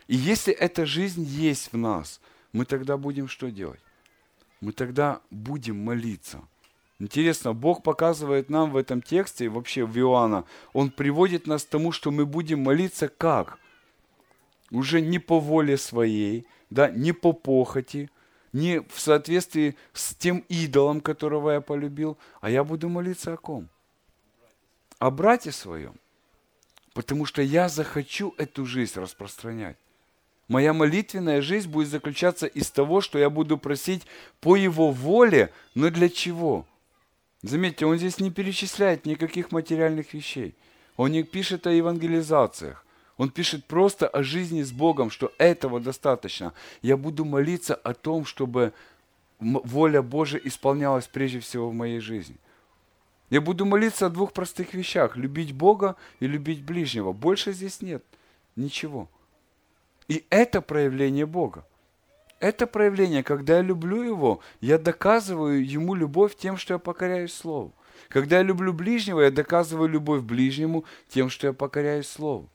И 0.07 0.15
если 0.15 0.53
эта 0.53 0.85
жизнь 0.85 1.23
есть 1.23 1.71
в 1.73 1.77
нас, 1.77 2.19
мы 2.53 2.65
тогда 2.65 2.97
будем 2.97 3.27
что 3.27 3.51
делать? 3.51 3.79
Мы 4.61 4.71
тогда 4.71 5.21
будем 5.29 5.77
молиться. 5.83 6.41
Интересно, 6.99 7.53
Бог 7.53 7.83
показывает 7.83 8.49
нам 8.49 8.71
в 8.71 8.77
этом 8.77 9.01
тексте, 9.01 9.49
вообще 9.49 9.85
в 9.85 9.97
Иоанна, 9.97 10.45
Он 10.73 10.89
приводит 10.89 11.47
нас 11.47 11.63
к 11.63 11.69
тому, 11.69 11.91
что 11.91 12.11
мы 12.11 12.25
будем 12.25 12.63
молиться 12.63 13.07
как? 13.07 13.59
Уже 14.73 15.01
не 15.01 15.19
по 15.19 15.39
воле 15.39 15.77
своей, 15.77 16.47
да, 16.69 16.89
не 16.89 17.13
по 17.13 17.31
похоти, 17.31 18.09
не 18.51 18.81
в 18.81 18.99
соответствии 18.99 19.75
с 19.93 20.15
тем 20.15 20.43
идолом, 20.49 20.99
которого 20.99 21.51
я 21.51 21.61
полюбил, 21.61 22.17
а 22.41 22.49
я 22.49 22.63
буду 22.63 22.89
молиться 22.89 23.33
о 23.33 23.37
ком? 23.37 23.69
О 24.99 25.11
брате 25.11 25.51
своем. 25.51 25.95
Потому 26.93 27.25
что 27.25 27.41
я 27.41 27.69
захочу 27.69 28.33
эту 28.37 28.65
жизнь 28.65 28.99
распространять. 28.99 29.77
Моя 30.47 30.73
молитвенная 30.73 31.41
жизнь 31.41 31.69
будет 31.69 31.87
заключаться 31.87 32.47
из 32.47 32.69
того, 32.69 33.01
что 33.01 33.17
я 33.17 33.29
буду 33.29 33.57
просить 33.57 34.05
по 34.39 34.55
Его 34.55 34.91
воле, 34.91 35.51
но 35.73 35.89
для 35.89 36.09
чего? 36.09 36.67
Заметьте, 37.41 37.85
он 37.85 37.97
здесь 37.97 38.19
не 38.19 38.29
перечисляет 38.29 39.05
никаких 39.05 39.51
материальных 39.51 40.13
вещей. 40.13 40.55
Он 40.95 41.11
не 41.11 41.23
пишет 41.23 41.65
о 41.65 41.71
евангелизациях. 41.71 42.82
Он 43.17 43.29
пишет 43.29 43.65
просто 43.65 44.07
о 44.07 44.23
жизни 44.23 44.63
с 44.63 44.71
Богом, 44.71 45.09
что 45.09 45.31
этого 45.37 45.79
достаточно. 45.79 46.53
Я 46.81 46.97
буду 46.97 47.25
молиться 47.25 47.75
о 47.75 47.93
том, 47.93 48.25
чтобы 48.25 48.73
воля 49.39 50.01
Божия 50.01 50.41
исполнялась 50.43 51.07
прежде 51.07 51.39
всего 51.39 51.69
в 51.69 51.73
моей 51.73 51.99
жизни. 51.99 52.37
Я 53.29 53.41
буду 53.41 53.65
молиться 53.65 54.07
о 54.07 54.09
двух 54.09 54.33
простых 54.33 54.73
вещах. 54.73 55.15
Любить 55.15 55.53
Бога 55.53 55.95
и 56.19 56.27
любить 56.27 56.63
ближнего. 56.63 57.13
Больше 57.13 57.53
здесь 57.53 57.81
нет 57.81 58.03
ничего. 58.55 59.09
И 60.07 60.25
это 60.29 60.61
проявление 60.61 61.25
Бога. 61.25 61.65
Это 62.39 62.67
проявление, 62.67 63.23
когда 63.23 63.57
я 63.57 63.61
люблю 63.61 64.01
Его, 64.01 64.41
я 64.59 64.77
доказываю 64.77 65.65
Ему 65.65 65.95
любовь 65.95 66.35
тем, 66.35 66.57
что 66.57 66.73
я 66.73 66.77
покоряюсь 66.77 67.33
Слову. 67.33 67.71
Когда 68.09 68.37
я 68.37 68.43
люблю 68.43 68.73
ближнего, 68.73 69.21
я 69.21 69.31
доказываю 69.31 69.87
любовь 69.87 70.23
ближнему 70.23 70.83
тем, 71.07 71.29
что 71.29 71.47
я 71.47 71.53
покоряюсь 71.53 72.07
Слову. 72.07 72.49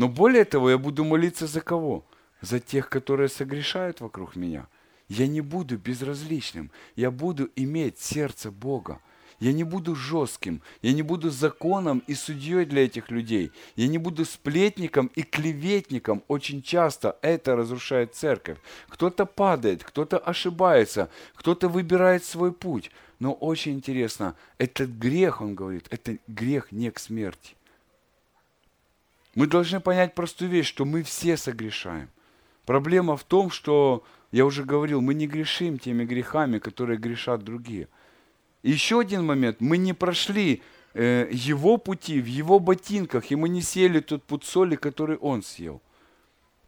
Но 0.00 0.08
более 0.08 0.46
того, 0.46 0.70
я 0.70 0.78
буду 0.78 1.04
молиться 1.04 1.46
за 1.46 1.60
кого? 1.60 2.06
За 2.40 2.58
тех, 2.58 2.88
которые 2.88 3.28
согрешают 3.28 4.00
вокруг 4.00 4.34
меня. 4.34 4.66
Я 5.10 5.26
не 5.26 5.42
буду 5.42 5.76
безразличным. 5.76 6.70
Я 6.96 7.10
буду 7.10 7.50
иметь 7.54 7.98
сердце 7.98 8.50
Бога. 8.50 9.02
Я 9.40 9.52
не 9.52 9.62
буду 9.62 9.94
жестким, 9.94 10.62
я 10.80 10.92
не 10.94 11.02
буду 11.02 11.28
законом 11.28 12.02
и 12.06 12.14
судьей 12.14 12.64
для 12.64 12.86
этих 12.86 13.10
людей. 13.10 13.52
Я 13.76 13.88
не 13.88 13.98
буду 13.98 14.24
сплетником 14.24 15.10
и 15.16 15.22
клеветником. 15.22 16.22
Очень 16.28 16.62
часто 16.62 17.18
это 17.20 17.54
разрушает 17.54 18.14
церковь. 18.14 18.56
Кто-то 18.88 19.26
падает, 19.26 19.84
кто-то 19.84 20.16
ошибается, 20.16 21.10
кто-то 21.34 21.68
выбирает 21.68 22.24
свой 22.24 22.52
путь. 22.52 22.90
Но 23.18 23.34
очень 23.34 23.72
интересно, 23.72 24.34
этот 24.56 24.88
грех, 24.88 25.42
он 25.42 25.54
говорит, 25.54 25.88
это 25.90 26.16
грех 26.26 26.72
не 26.72 26.90
к 26.90 26.98
смерти. 26.98 27.54
Мы 29.34 29.46
должны 29.46 29.80
понять 29.80 30.14
простую 30.14 30.50
вещь, 30.50 30.66
что 30.66 30.84
мы 30.84 31.02
все 31.02 31.36
согрешаем. 31.36 32.08
Проблема 32.66 33.16
в 33.16 33.24
том, 33.24 33.50
что, 33.50 34.04
я 34.32 34.44
уже 34.44 34.64
говорил, 34.64 35.00
мы 35.00 35.14
не 35.14 35.26
грешим 35.26 35.78
теми 35.78 36.04
грехами, 36.04 36.58
которые 36.58 36.98
грешат 36.98 37.42
другие. 37.42 37.88
И 38.62 38.70
еще 38.70 39.00
один 39.00 39.24
момент. 39.24 39.60
Мы 39.60 39.78
не 39.78 39.92
прошли 39.92 40.62
э, 40.94 41.28
его 41.32 41.78
пути 41.78 42.20
в 42.20 42.26
его 42.26 42.58
ботинках, 42.58 43.30
и 43.30 43.36
мы 43.36 43.48
не 43.48 43.62
съели 43.62 44.00
тот 44.00 44.22
путь 44.24 44.44
соли, 44.44 44.76
который 44.76 45.16
он 45.16 45.42
съел. 45.42 45.80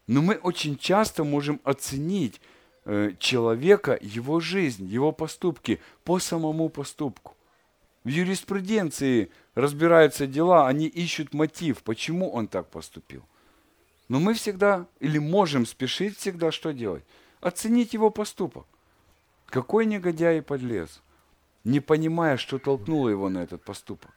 Но 0.06 0.22
мы 0.22 0.34
очень 0.34 0.76
часто 0.76 1.24
можем 1.24 1.60
оценить 1.64 2.40
э, 2.84 3.12
человека, 3.18 3.98
его 4.00 4.40
жизнь, 4.40 4.86
его 4.86 5.12
поступки 5.12 5.80
по 6.04 6.18
самому 6.18 6.68
поступку. 6.68 7.36
В 8.04 8.08
юриспруденции 8.08 9.30
разбираются 9.54 10.26
дела, 10.26 10.66
они 10.66 10.86
ищут 10.86 11.34
мотив, 11.34 11.82
почему 11.82 12.30
он 12.30 12.48
так 12.48 12.68
поступил. 12.68 13.22
Но 14.08 14.18
мы 14.18 14.34
всегда, 14.34 14.86
или 15.00 15.18
можем 15.18 15.66
спешить 15.66 16.18
всегда, 16.18 16.50
что 16.50 16.72
делать? 16.72 17.04
Оценить 17.40 17.94
его 17.94 18.10
поступок. 18.10 18.66
Какой 19.46 19.86
негодяй 19.86 20.38
и 20.38 20.42
подлец, 20.42 21.00
не 21.64 21.80
понимая, 21.80 22.36
что 22.36 22.58
толкнуло 22.58 23.08
его 23.08 23.28
на 23.28 23.38
этот 23.38 23.62
поступок. 23.64 24.10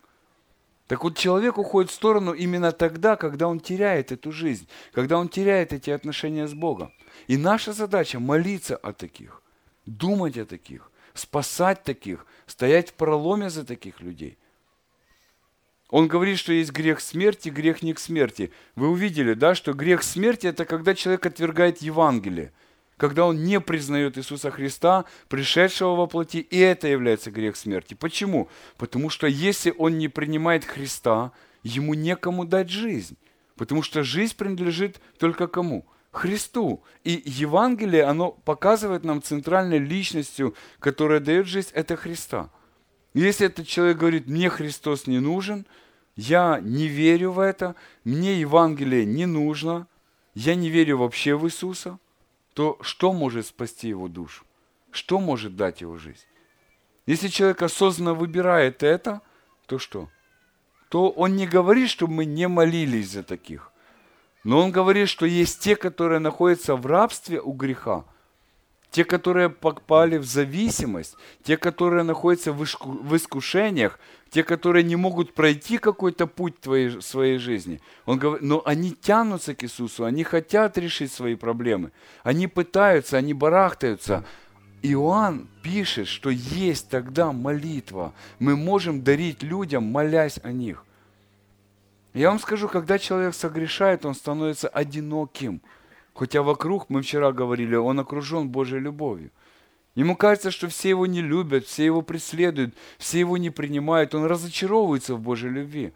Так 0.88 1.04
вот, 1.04 1.18
человек 1.18 1.58
уходит 1.58 1.92
в 1.92 1.96
сторону 1.96 2.34
именно 2.34 2.72
тогда, 2.72 3.16
когда 3.16 3.48
он 3.48 3.60
теряет 3.60 4.12
эту 4.12 4.32
жизнь, 4.32 4.68
когда 4.94 5.18
он 5.18 5.30
теряет 5.30 5.74
эти 5.74 5.90
отношения 5.90 6.48
с 6.48 6.54
Богом. 6.54 6.94
И 7.28 7.38
наша 7.38 7.74
задача 7.74 8.20
молиться 8.20 8.76
о 8.78 8.94
таких, 8.94 9.42
думать 9.86 10.38
о 10.38 10.46
таких, 10.46 10.92
спасать 11.16 11.84
таких, 11.84 12.28
стоять 12.46 12.92
в 12.92 12.94
проломе 12.94 13.50
за 13.50 13.66
таких 13.66 14.02
людей– 14.02 14.38
он 15.90 16.08
говорит, 16.08 16.40
что 16.40 16.52
есть 16.52 16.72
грех 16.72 17.00
смерти, 17.00 17.50
грех 17.50 17.84
не 17.84 17.94
к 17.94 18.00
смерти. 18.00 18.52
Вы 18.76 18.90
увидели, 18.90 19.34
да, 19.34 19.54
что 19.54 19.74
грех 19.74 20.04
смерти– 20.04 20.48
это 20.48 20.66
когда 20.66 20.96
человек 20.96 21.26
отвергает 21.26 21.82
Евангелие, 21.82 22.52
когда 22.98 23.26
он 23.26 23.44
не 23.44 23.62
признает 23.62 24.18
Иисуса 24.18 24.50
Христа, 24.50 25.06
пришедшего 25.28 25.96
во 25.96 26.08
плоти, 26.08 26.38
и 26.38 26.58
это 26.58 26.88
является 26.88 27.30
грех 27.30 27.56
смерти. 27.56 27.94
Почему? 27.94 28.50
Потому 28.78 29.10
что 29.10 29.28
если 29.28 29.74
он 29.78 29.98
не 29.98 30.08
принимает 30.08 30.66
Христа, 30.66 31.32
ему 31.62 31.94
некому 31.94 32.46
дать 32.46 32.70
жизнь. 32.70 33.18
Потому 33.56 33.82
что 33.84 34.04
жизнь 34.04 34.36
принадлежит 34.36 35.00
только 35.20 35.48
кому? 35.48 35.86
Христу. 36.18 36.84
И 37.04 37.22
Евангелие, 37.26 38.04
оно 38.04 38.32
показывает 38.32 39.04
нам 39.04 39.22
центральной 39.22 39.80
личностью, 39.80 40.56
которая 40.80 41.20
дает 41.20 41.48
жизнь, 41.48 41.70
это 41.74 41.96
Христа. 41.96 42.50
Если 43.14 43.48
этот 43.48 43.68
человек 43.68 43.98
говорит, 43.98 44.28
мне 44.28 44.50
Христос 44.50 45.08
не 45.08 45.20
нужен– 45.20 45.66
я 46.16 46.60
не 46.62 46.88
верю 46.88 47.32
в 47.32 47.40
это, 47.40 47.76
мне 48.04 48.40
Евангелие 48.40 49.06
не 49.06 49.26
нужно, 49.26 49.88
я 50.34 50.56
не 50.56 50.70
верю 50.70 50.98
вообще 50.98 51.36
в 51.36 51.46
Иисуса, 51.46 52.00
то 52.54 52.78
что 52.82 53.12
может 53.12 53.48
спасти 53.48 53.90
его 53.90 54.08
душу? 54.08 54.46
Что 54.92 55.20
может 55.20 55.56
дать 55.58 55.82
его 55.82 55.98
жизнь? 55.98 56.26
Если 57.06 57.28
человек 57.28 57.62
осознанно 57.62 58.14
выбирает 58.14 58.82
это, 58.82 59.22
то 59.66 59.78
что? 59.78 60.10
То 60.90 61.10
он 61.10 61.36
не 61.36 61.46
говорит, 61.48 61.90
чтобы 61.90 62.14
мы 62.14 62.26
не 62.26 62.48
молились 62.48 63.12
за 63.12 63.24
таких. 63.24 63.72
Но 64.46 64.64
он 64.64 64.72
говорит, 64.72 65.10
что 65.10 65.26
есть 65.26 65.60
те, 65.60 65.76
которые 65.76 66.20
находятся 66.20 66.78
в 66.78 66.86
рабстве 66.86 67.42
у 67.42 67.52
греха– 67.52 68.06
те, 68.96 69.04
которые 69.04 69.50
попали 69.50 70.16
в 70.16 70.24
зависимость, 70.24 71.18
те, 71.44 71.58
которые 71.58 72.04
находятся 72.04 72.54
в 72.54 73.16
искушениях, 73.16 74.00
те, 74.30 74.42
которые 74.42 74.84
не 74.84 74.96
могут 74.96 75.34
пройти 75.34 75.78
какой-то 75.80 76.28
путь 76.28 76.62
твоей, 76.62 77.02
своей 77.02 77.38
жизни. 77.38 77.82
Он 78.06 78.18
говорит, 78.18 78.42
но 78.48 78.62
они 78.66 78.92
тянутся 78.92 79.54
к 79.54 79.66
Иисусу, 79.66 80.06
они 80.06 80.24
хотят 80.24 80.78
решить 80.78 81.12
свои 81.12 81.36
проблемы, 81.36 81.92
они 82.24 82.48
пытаются, 82.48 83.18
они 83.18 83.34
барахтаются. 83.34 84.24
Иоанн 84.82 85.50
пишет, 85.62 86.08
что 86.08 86.30
есть 86.30 86.88
тогда 86.88 87.34
молитва. 87.34 88.14
Мы 88.40 88.56
можем 88.56 89.04
дарить 89.04 89.44
людям, 89.44 89.84
молясь 89.84 90.40
о 90.42 90.54
них. 90.54 90.85
Я 92.16 92.30
вам 92.30 92.40
скажу, 92.40 92.68
когда 92.68 92.98
человек 92.98 93.36
согрешает, 93.36 94.06
он 94.06 94.16
становится 94.16 94.68
одиноким– 94.68 95.62
Хотя 96.16 96.44
вокруг, 96.44 96.90
мы 96.90 97.02
вчера 97.02 97.34
говорили, 97.34 97.76
он 97.76 98.00
окружен 98.00 98.48
Божьей 98.48 98.80
любовью. 98.80 99.32
Ему 99.96 100.16
кажется, 100.16 100.50
что 100.50 100.70
все 100.70 100.90
его 100.90 101.06
не 101.06 101.22
любят, 101.22 101.66
все 101.66 101.86
его 101.86 102.02
преследуют, 102.02 102.74
все 102.98 103.20
его 103.20 103.38
не 103.38 103.50
принимают. 103.50 104.16
Он 104.16 104.26
разочаровывается 104.26 105.16
в 105.16 105.20
Божьей 105.20 105.50
любви. 105.50 105.94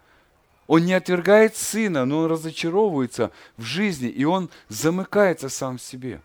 Он 0.66 0.84
не 0.84 0.92
отвергает 0.92 1.56
сына, 1.56 2.04
но 2.04 2.18
он 2.18 2.26
разочаровывается 2.26 3.32
в 3.56 3.62
жизни, 3.62 4.08
и 4.08 4.24
он 4.24 4.50
замыкается 4.68 5.48
сам 5.48 5.78
в 5.78 5.82
себе. 5.82 6.20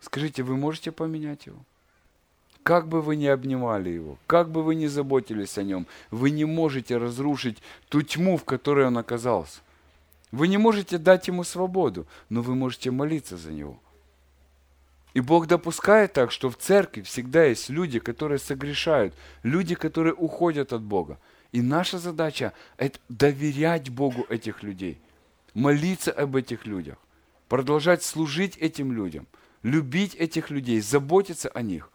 Скажите, 0.00 0.42
вы 0.42 0.56
можете 0.56 0.90
поменять 0.90 1.46
его? 1.46 1.58
Как 2.62 2.86
бы 2.86 3.02
вы 3.02 3.16
ни 3.16 3.26
обнимали 3.26 3.90
его, 3.90 4.18
как 4.26 4.50
бы 4.50 4.62
вы 4.62 4.76
ни 4.76 4.86
заботились 4.86 5.58
о 5.58 5.64
нем, 5.64 5.86
вы 6.10 6.30
не 6.30 6.44
можете 6.44 6.96
разрушить 6.96 7.58
ту 7.88 8.02
тьму, 8.02 8.36
в 8.36 8.44
которой 8.44 8.86
он 8.86 8.98
оказался. 8.98 9.60
Вы 10.30 10.48
не 10.48 10.58
можете 10.58 10.98
дать 10.98 11.28
ему 11.28 11.44
свободу, 11.44 12.06
но 12.28 12.40
вы 12.40 12.54
можете 12.54 12.90
молиться 12.90 13.36
за 13.36 13.52
него. 13.52 13.78
И 15.12 15.20
Бог 15.20 15.46
допускает 15.46 16.12
так, 16.14 16.30
что 16.30 16.48
в 16.50 16.56
церкви 16.56 17.02
всегда 17.02 17.44
есть 17.44 17.68
люди, 17.68 17.98
которые 17.98 18.38
согрешают, 18.38 19.14
люди, 19.42 19.74
которые 19.74 20.14
уходят 20.14 20.72
от 20.72 20.82
Бога. 20.82 21.18
И 21.50 21.60
наша 21.60 21.98
задача– 21.98 22.54
это 22.78 22.98
доверять 23.10 23.90
Богу 23.90 24.24
этих 24.30 24.62
людей, 24.62 24.98
молиться 25.52 26.12
об 26.12 26.34
этих 26.36 26.64
людях, 26.64 26.96
продолжать 27.48 28.02
служить 28.02 28.56
этим 28.56 28.92
людям, 28.92 29.26
любить 29.62 30.14
этих 30.14 30.48
людей, 30.48 30.80
заботиться 30.80 31.50
о 31.50 31.60
них. 31.60 31.90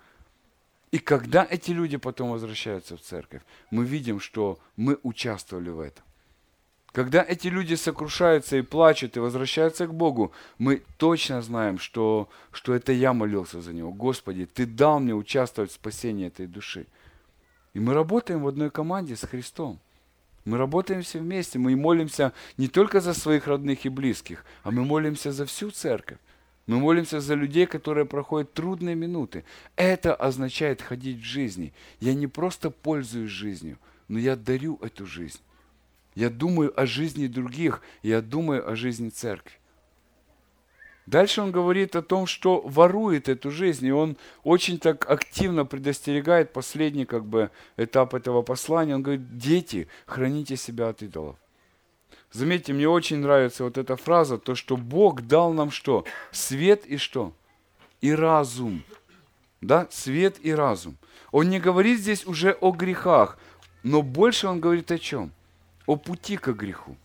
И 0.91 0.99
когда 0.99 1.45
эти 1.49 1.71
люди 1.71 1.97
потом 1.97 2.31
возвращаются 2.31 2.95
в 2.95 3.01
церковь, 3.01 3.41
мы 3.71 3.85
видим, 3.85 4.19
что 4.19 4.59
мы 4.77 4.97
участвовали 5.03 5.69
в 5.69 5.79
этом. 5.79 6.03
Когда 6.93 7.23
эти 7.27 7.49
люди 7.49 7.75
сокрушаются 7.75 8.57
и 8.57 8.61
плачут 8.61 9.17
и 9.17 9.19
возвращаются 9.19 9.85
к 9.85 9.93
Богу, 9.93 10.31
мы 10.57 10.83
точно 10.97 11.41
знаем, 11.41 11.77
что, 11.77 12.29
что 12.51 12.73
это 12.73 12.91
я 12.91 13.13
молился 13.13 13.61
за 13.61 13.73
него. 13.73 13.91
Господи, 13.91 14.45
Ты 14.45 14.65
дал 14.65 14.99
мне 14.99 15.13
участвовать 15.13 15.71
в 15.71 15.75
спасении 15.75 16.27
этой 16.27 16.47
души. 16.47 16.87
И 17.73 17.79
мы 17.79 17.93
работаем 17.93 18.41
в 18.41 18.47
одной 18.47 18.71
команде 18.71 19.15
с 19.15 19.27
Христом. 19.27 19.79
Мы 20.45 20.57
работаем 20.57 21.03
все 21.03 21.19
вместе. 21.19 21.59
Мы 21.59 21.75
молимся 21.75 22.31
не 22.55 22.69
только 22.69 23.01
за 23.01 23.13
своих 23.13 23.47
родных 23.47 23.85
и 23.85 23.89
близких, 23.89 24.45
а 24.63 24.71
мы 24.71 24.85
молимся 24.85 25.31
за 25.31 25.45
всю 25.45 25.69
церковь. 25.69 26.17
Мы 26.67 26.79
молимся 26.79 27.21
за 27.21 27.33
людей, 27.33 27.65
которые 27.65 28.05
проходят 28.05 28.53
трудные 28.53 28.93
минуты. 28.93 29.45
Это 29.77 30.13
означает 30.13 30.81
ходить 30.81 31.19
в 31.19 31.25
жизни. 31.25 31.73
Я 32.01 32.13
не 32.13 32.27
просто 32.27 32.69
пользуюсь 32.69 33.31
жизнью, 33.31 33.79
но 34.09 34.19
я 34.19 34.35
дарю 34.35 34.77
эту 34.81 35.05
жизнь. 35.05 35.39
Я 36.13 36.29
думаю 36.29 36.77
о 36.79 36.85
жизни 36.85 37.27
других, 37.27 37.81
я 38.03 38.21
думаю 38.21 38.69
о 38.69 38.75
жизни 38.75 39.09
церкви. 39.09 39.53
Дальше 41.05 41.41
он 41.41 41.53
говорит 41.53 41.95
о 41.95 42.01
том, 42.01 42.27
что 42.27 42.59
ворует 42.59 43.29
эту 43.29 43.49
жизнь, 43.49 43.85
и 43.85 43.91
он 43.91 44.17
очень 44.43 44.77
так 44.77 45.09
активно 45.09 45.65
предостерегает 45.65 46.51
последний 46.51 47.05
как 47.05 47.25
бы, 47.25 47.49
этап 47.77 48.13
этого 48.13 48.41
послания. 48.41 48.95
Он 48.95 49.03
говорит, 49.03 49.37
дети, 49.37 49.87
храните 50.05 50.57
себя 50.57 50.89
от 50.89 51.01
идолов. 51.01 51.37
Заметьте, 52.31 52.73
мне 52.73 52.87
очень 52.87 53.17
нравится 53.17 53.63
вот 53.63 53.77
эта 53.77 53.95
фраза, 53.95 54.37
то, 54.37 54.55
что 54.55 54.77
Бог 54.77 55.21
дал 55.21 55.53
нам 55.53 55.71
что? 55.71 56.05
Свет 56.31 56.85
и 56.85 56.97
что? 56.97 57.33
И 58.01 58.11
разум. 58.11 58.83
Да, 59.61 59.87
свет 59.89 60.37
и 60.41 60.51
разум. 60.51 60.97
Он 61.31 61.49
не 61.49 61.59
говорит 61.59 61.99
здесь 61.99 62.25
уже 62.25 62.51
о 62.51 62.71
грехах, 62.71 63.37
но 63.83 64.01
больше 64.01 64.47
он 64.47 64.59
говорит 64.59 64.91
о 64.91 64.99
чем? 64.99 65.31
о 65.87 65.95
пути 65.95 66.37
к 66.37 66.51
греху. 66.53 66.95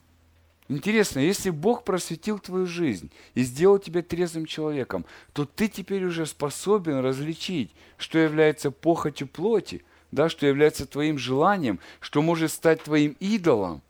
Интересно, 0.69 1.21
если 1.21 1.51
Бог 1.51 1.85
просветил 1.85 2.39
твою 2.39 2.67
жизнь 2.67 3.11
и 3.35 3.43
сделал 3.43 3.79
тебя 3.79 4.03
трезвым 4.03 4.47
человеком, 4.47 5.05
то 5.33 5.45
ты 5.45 5.69
теперь 5.69 6.05
уже 6.05 6.27
способен 6.27 6.99
различить, 6.99 7.71
что 7.97 8.19
является 8.19 8.71
похотью 8.71 9.29
плоти, 9.29 9.85
да, 10.11 10.29
что 10.29 10.47
является 10.47 10.87
твоим 10.87 11.19
желанием, 11.19 11.79
что 12.01 12.23
может 12.23 12.53
стать 12.53 12.83
твоим 12.83 13.17
идолом. 13.21 13.83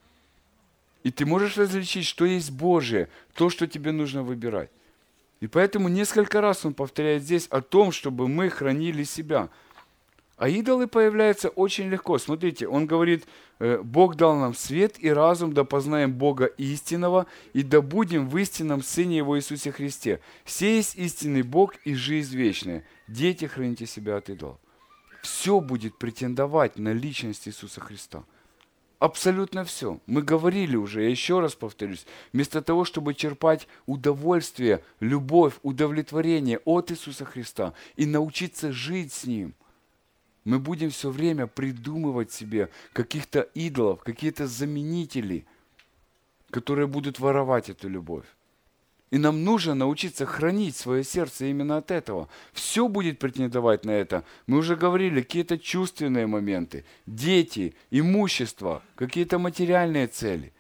И 1.03 1.11
ты 1.11 1.27
можешь 1.27 1.57
различить, 1.57 2.07
что 2.07 2.25
есть 2.25 2.51
Божие, 2.51 3.09
то, 3.35 3.51
что 3.51 3.67
тебе 3.67 3.93
нужно 3.93 4.23
выбирать. 4.23 4.71
И 5.41 5.47
поэтому 5.49 5.88
несколько 5.88 6.41
раз 6.41 6.65
он 6.65 6.75
повторяет 6.75 7.23
здесь 7.23 7.47
о 7.49 7.61
том, 7.61 7.93
чтобы 7.93 8.29
мы 8.29 8.49
хранили 8.49 9.05
себя– 9.05 9.49
А 10.43 10.49
идолы 10.49 10.88
появляются 10.88 11.51
очень 11.51 11.88
легко. 11.88 12.19
Смотрите, 12.19 12.67
он 12.67 12.87
говорит, 12.87 13.29
э, 13.61 13.79
Бог 13.81 14.17
дал 14.17 14.35
нам 14.35 14.55
свет 14.55 14.97
и 14.99 15.09
разум, 15.09 15.53
да 15.53 15.62
познаем 15.62 16.12
Бога 16.15 16.47
истинного, 16.47 17.27
и 17.53 17.62
да 17.62 17.81
будем 17.81 18.29
в 18.29 18.37
истинном 18.38 18.83
Сыне 18.83 19.19
Его 19.19 19.38
Иисусе 19.38 19.71
Христе. 19.71 20.19
Все 20.45 20.79
есть 20.79 20.97
истинный 20.97 21.43
Бог 21.43 21.77
и 21.85 21.95
жизнь 21.95 22.35
вечная. 22.37 22.85
Дети, 23.07 23.45
храните 23.45 23.87
себя 23.87 24.17
от 24.17 24.31
идолов. 24.31 24.59
Все 25.23 25.61
будет 25.61 25.97
претендовать 25.97 26.77
на 26.77 26.93
личность 26.93 27.47
Иисуса 27.47 27.81
Христа. 27.81 28.25
Абсолютно 29.03 29.65
все. 29.65 29.99
Мы 30.07 30.23
говорили 30.23 30.77
уже, 30.77 31.03
я 31.03 31.09
еще 31.09 31.41
раз 31.41 31.57
повторюсь, 31.57 32.07
вместо 32.33 32.62
того, 32.62 32.85
чтобы 32.85 33.15
черпать 33.15 33.67
удовольствие, 33.85 34.85
любовь, 35.01 35.55
удовлетворение 35.65 36.61
от 36.65 36.93
Иисуса 36.93 37.25
Христа 37.25 37.75
и 37.97 38.07
научиться 38.07 38.71
жить 38.71 39.12
с 39.12 39.25
Ним– 39.25 39.55
мы 40.45 40.59
будем 40.59 40.91
все 40.91 41.11
время 41.11 41.47
придумывать 41.47 42.33
себе 42.33 42.69
каких-то 42.93 43.41
идолов, 43.41 44.03
какие-то 44.03 44.47
заменители, 44.47 45.47
которые 46.51 46.87
будут 46.87 47.21
воровать 47.21 47.71
эту 47.71 47.88
любовь. 47.88 48.27
И 49.12 49.18
нам 49.18 49.44
нужно 49.44 49.75
научиться 49.75 50.25
хранить 50.25 50.75
свое 50.75 51.05
сердце 51.05 51.44
именно 51.44 51.77
от 51.77 51.90
этого. 51.90 52.31
Все 52.55 52.88
будет 52.88 53.18
претендовать 53.18 53.85
на 53.85 53.90
это. 53.90 54.25
Мы 54.46 54.57
уже 54.57 54.75
говорили, 54.75 55.20
какие-то 55.20 55.59
чувственные 55.59 56.27
моменты, 56.27 56.87
дети, 57.05 57.75
имущество, 57.90 58.83
какие-то 58.94 59.38
материальные 59.38 60.07
цели. 60.07 60.55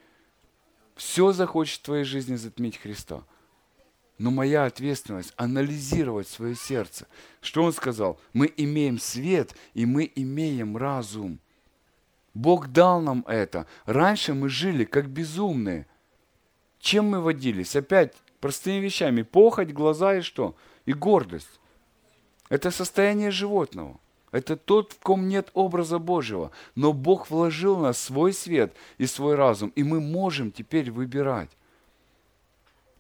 Все 0.96 1.32
захочет 1.32 1.80
в 1.80 1.84
твоей 1.84 2.04
жизни 2.04 2.36
затмить 2.36 2.76
Христа. 2.76 3.24
Но 4.18 4.30
моя 4.30 4.66
ответственность 4.66 5.32
анализировать 5.38 6.28
свое 6.28 6.54
сердце. 6.54 7.06
Что 7.40 7.62
он 7.62 7.72
сказал? 7.72 8.20
Мы 8.34 8.52
имеем 8.54 8.98
свет, 8.98 9.56
и 9.72 9.86
мы 9.86 10.12
имеем 10.14 10.76
разум. 10.76 11.38
Бог 12.34 12.68
дал 12.68 13.00
нам 13.00 13.24
это. 13.26 13.66
Раньше 13.86 14.34
мы 14.34 14.50
жили 14.50 14.84
как 14.84 15.08
безумные. 15.08 15.86
Чем 16.80 17.08
мы 17.08 17.22
водились? 17.22 17.74
Опять 17.76 18.14
простыми 18.42 18.84
вещами. 18.84 19.22
Похоть, 19.22 19.72
глаза 19.72 20.16
и 20.16 20.20
что? 20.20 20.54
И 20.84 20.92
гордость. 20.92 21.60
Это 22.50 22.70
состояние 22.70 23.30
животного. 23.30 23.98
Это 24.32 24.56
тот, 24.56 24.92
в 24.92 24.98
ком 24.98 25.28
нет 25.28 25.50
образа 25.54 25.98
Божьего. 25.98 26.50
Но 26.74 26.92
Бог 26.92 27.30
вложил 27.30 27.76
в 27.76 27.82
нас 27.82 27.98
свой 27.98 28.32
свет 28.32 28.74
и 28.98 29.06
свой 29.06 29.36
разум, 29.36 29.72
и 29.76 29.84
мы 29.84 30.00
можем 30.00 30.50
теперь 30.50 30.90
выбирать. 30.90 31.50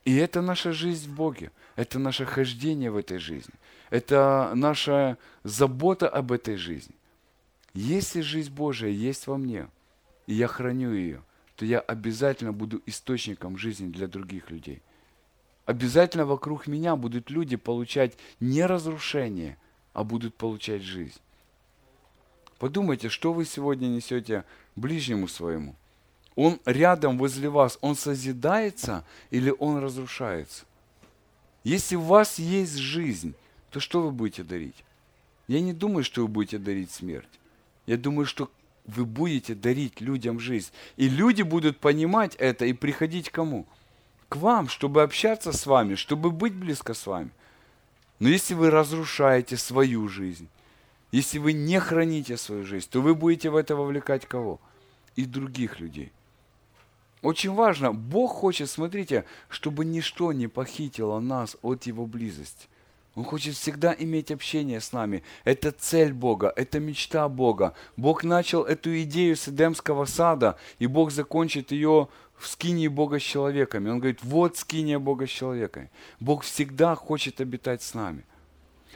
И 0.04 0.16
это 0.16 0.42
наша 0.42 0.72
жизнь 0.72 1.10
в 1.10 1.14
Боге, 1.14 1.50
это 1.76 1.98
наше 1.98 2.24
хождение 2.24 2.90
в 2.90 2.96
этой 2.96 3.18
жизни, 3.18 3.54
это 3.90 4.52
наша 4.54 5.16
забота 5.44 6.08
об 6.08 6.32
этой 6.32 6.56
жизни. 6.56 6.94
Если 7.72 8.20
жизнь 8.20 8.52
Божия 8.52 8.90
есть 8.90 9.26
во 9.26 9.36
мне, 9.36 9.68
и 10.26 10.34
я 10.34 10.48
храню 10.48 10.92
ее, 10.92 11.22
то 11.56 11.64
я 11.64 11.78
обязательно 11.78 12.52
буду 12.52 12.82
источником 12.86 13.56
жизни 13.56 13.88
для 13.88 14.08
других 14.08 14.50
людей. 14.50 14.82
Обязательно 15.64 16.26
вокруг 16.26 16.66
меня 16.66 16.96
будут 16.96 17.30
люди 17.30 17.56
получать 17.56 18.16
не 18.40 18.66
разрушение, 18.66 19.56
а 19.92 20.02
будут 20.02 20.34
получать 20.34 20.82
жизнь. 20.82 21.20
Подумайте, 22.58 23.08
что 23.08 23.32
вы 23.32 23.44
сегодня 23.44 23.86
несете 23.86 24.44
ближнему 24.76 25.28
своему. 25.28 25.76
Он 26.34 26.60
рядом 26.64 27.18
возле 27.18 27.48
вас, 27.48 27.78
он 27.80 27.94
созидается 27.94 29.04
или 29.30 29.54
он 29.58 29.78
разрушается? 29.78 30.64
Если 31.64 31.96
у 31.96 32.00
вас 32.00 32.38
есть 32.38 32.76
жизнь, 32.76 33.34
то 33.70 33.80
что 33.80 34.02
вы 34.02 34.10
будете 34.10 34.42
дарить? 34.42 34.84
Я 35.46 35.60
не 35.60 35.72
думаю, 35.72 36.04
что 36.04 36.22
вы 36.22 36.28
будете 36.28 36.58
дарить 36.58 36.90
смерть. 36.90 37.28
Я 37.86 37.96
думаю, 37.96 38.26
что 38.26 38.50
вы 38.86 39.04
будете 39.04 39.54
дарить 39.54 40.00
людям 40.00 40.40
жизнь. 40.40 40.70
И 40.96 41.08
люди 41.08 41.42
будут 41.42 41.78
понимать 41.78 42.34
это 42.36 42.64
и 42.64 42.72
приходить 42.72 43.30
к 43.30 43.34
кому? 43.34 43.66
К 44.32 44.36
вам, 44.36 44.70
чтобы 44.70 45.02
общаться 45.02 45.52
с 45.52 45.66
вами, 45.66 45.94
чтобы 45.94 46.30
быть 46.30 46.54
близко 46.54 46.94
с 46.94 47.06
вами. 47.06 47.28
Но 48.18 48.30
если 48.30 48.54
вы 48.54 48.70
разрушаете 48.70 49.58
свою 49.58 50.08
жизнь, 50.08 50.48
если 51.10 51.36
вы 51.36 51.52
не 51.52 51.78
храните 51.78 52.38
свою 52.38 52.64
жизнь, 52.64 52.88
то 52.90 53.02
вы 53.02 53.14
будете 53.14 53.50
в 53.50 53.56
это 53.56 53.76
вовлекать 53.76 54.24
кого? 54.24 54.58
И 55.16 55.26
других 55.26 55.80
людей. 55.80 56.12
Очень 57.20 57.52
важно, 57.52 57.92
Бог 57.92 58.32
хочет, 58.32 58.70
смотрите, 58.70 59.26
чтобы 59.50 59.84
ничто 59.84 60.32
не 60.32 60.48
похитило 60.48 61.20
нас 61.20 61.58
от 61.60 61.82
Его 61.82 62.06
близости. 62.06 62.68
Он 63.14 63.24
хочет 63.24 63.54
всегда 63.54 63.94
иметь 63.98 64.30
общение 64.30 64.80
с 64.80 64.92
нами. 64.92 65.22
Это 65.44 65.70
цель 65.70 66.12
Бога, 66.12 66.52
это 66.56 66.80
мечта 66.80 67.28
Бога. 67.28 67.74
Бог 67.96 68.24
начал 68.24 68.62
эту 68.62 69.02
идею 69.02 69.36
с 69.36 69.48
Эдемского 69.48 70.06
сада, 70.06 70.56
и 70.78 70.86
Бог 70.86 71.10
закончит 71.10 71.72
ее 71.72 72.08
в 72.38 72.46
скинии 72.46 72.88
Бога 72.88 73.18
с 73.18 73.22
человеками. 73.22 73.90
Он 73.90 73.98
говорит, 73.98 74.20
вот 74.22 74.56
скиния 74.56 74.98
Бога 74.98 75.26
с 75.26 75.30
человеками. 75.30 75.90
Бог 76.20 76.42
всегда 76.42 76.94
хочет 76.94 77.40
обитать 77.40 77.82
с 77.82 77.92
нами. 77.92 78.24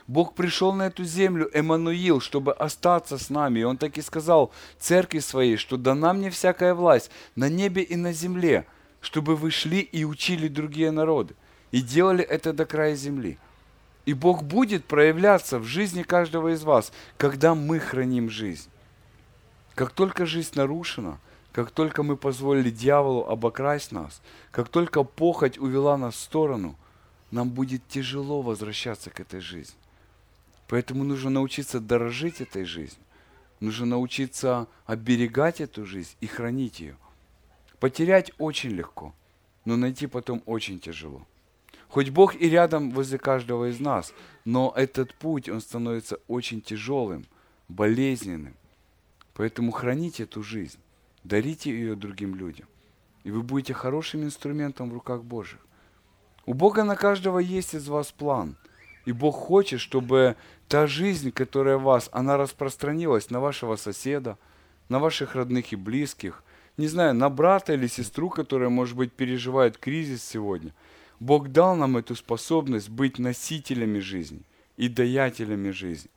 Бог 0.07 0.35
пришел 0.35 0.73
на 0.73 0.87
эту 0.87 1.05
землю, 1.05 1.51
Эммануил, 1.53 2.21
чтобы 2.21 2.53
остаться 2.53 3.19
с 3.19 3.29
нами. 3.29 3.61
И 3.61 3.65
Он 3.65 3.77
так 3.77 3.99
и 3.99 4.03
сказал 4.03 4.53
церкви 4.79 5.19
своей, 5.19 5.57
что 5.57 5.77
дана 5.77 6.13
мне 6.15 6.31
всякая 6.31 6.75
власть 6.75 7.11
на 7.35 7.49
небе 7.49 7.83
и 7.83 7.97
на 7.97 8.13
земле, 8.13 8.67
чтобы 9.01 9.37
вы 9.37 9.51
шли 9.51 9.81
и 9.81 10.05
учили 10.05 10.49
другие 10.49 10.91
народы. 10.91 11.35
И 11.71 11.83
делали 11.83 12.25
это 12.25 12.53
до 12.53 12.65
края 12.65 12.95
земли. 12.95 13.39
И 14.07 14.15
Бог 14.15 14.45
будет 14.45 14.85
проявляться 14.85 15.59
в 15.59 15.65
жизни 15.65 16.05
каждого 16.05 16.55
из 16.55 16.63
вас, 16.63 16.93
когда 17.19 17.55
мы 17.55 17.81
храним 17.81 18.31
жизнь. 18.31 18.71
Как 19.75 19.91
только 19.91 20.25
жизнь 20.25 20.53
нарушена, 20.55 21.19
как 21.53 21.73
только 21.73 22.03
мы 22.03 22.17
позволили 22.17 22.71
дьяволу 22.71 23.27
обокрасть 23.27 23.91
нас, 23.91 24.23
как 24.53 24.69
только 24.69 25.03
похоть 25.03 25.59
увела 25.59 25.99
нас 25.99 26.15
в 26.15 26.21
сторону, 26.21 26.77
нам 27.33 27.51
будет 27.51 27.87
тяжело 27.89 28.43
возвращаться 28.43 29.11
к 29.11 29.19
этой 29.19 29.41
жизни. 29.41 29.77
Поэтому 30.69 31.03
нужно 31.03 31.31
научиться 31.31 31.81
дорожить 31.81 32.41
этой 32.41 32.65
жизнью. 32.65 33.03
Нужно 33.59 33.87
научиться 33.87 34.69
оберегать 34.85 35.61
эту 35.61 35.85
жизнь 35.85 36.15
и 36.21 36.27
хранить 36.27 36.79
ее. 36.79 36.97
Потерять 37.81 38.33
очень 38.39 38.71
легко, 38.71 39.15
но 39.65 39.77
найти 39.77 40.07
потом 40.07 40.43
очень 40.47 40.79
тяжело. 40.79 41.27
Хоть 41.97 42.11
Бог 42.11 42.35
и 42.39 42.51
рядом 42.51 42.91
возле 42.91 43.17
каждого 43.17 43.71
из 43.71 43.81
нас, 43.81 44.13
но 44.45 44.71
этот 44.77 45.15
путь, 45.15 45.49
он 45.49 45.63
становится 45.63 46.19
очень 46.29 46.61
тяжелым, 46.61 47.25
болезненным. 47.69 48.55
Поэтому 49.33 49.73
храните 49.73 50.25
эту 50.25 50.43
жизнь, 50.43 50.79
дарите 51.25 51.71
ее 51.71 51.95
другим 51.95 52.35
людям. 52.35 52.67
И 53.25 53.31
вы 53.31 53.43
будете 53.43 53.73
хорошим 53.73 54.25
инструментом 54.25 54.91
в 54.91 54.93
руках 54.93 55.23
Божьих. 55.23 55.61
У 56.45 56.53
Бога 56.53 56.85
на 56.85 56.97
каждого 56.97 57.39
есть 57.39 57.73
из 57.73 57.89
вас 57.89 58.13
план. 58.13 58.57
И 59.07 59.13
Бог 59.13 59.35
хочет, 59.35 59.81
чтобы 59.81 60.37
та 60.69 60.87
жизнь, 60.87 61.31
которая 61.31 61.79
в 61.79 61.85
вас, 61.85 62.11
она 62.13 62.37
распространилась 62.37 63.31
на 63.31 63.41
вашего 63.41 63.77
соседа, 63.77 64.37
на 64.91 64.99
ваших 64.99 65.35
родных 65.35 65.73
и 65.73 65.77
близких, 65.77 66.45
не 66.77 66.89
знаю, 66.89 67.15
на 67.15 67.31
брата 67.31 67.73
или 67.73 67.87
сестру, 67.87 68.29
которая, 68.29 68.69
может 68.69 68.99
быть, 68.99 69.15
переживает 69.15 69.79
кризис 69.79 70.23
сегодня. 70.23 70.75
Бог 71.21 71.49
дал 71.49 71.77
нам 71.77 71.97
эту 71.97 72.15
способность 72.15 72.89
быть 72.89 73.19
носителями 73.19 73.99
жизни 73.99 74.43
и 74.77 74.89
даятелями 74.89 75.71
жизни, 75.71 76.11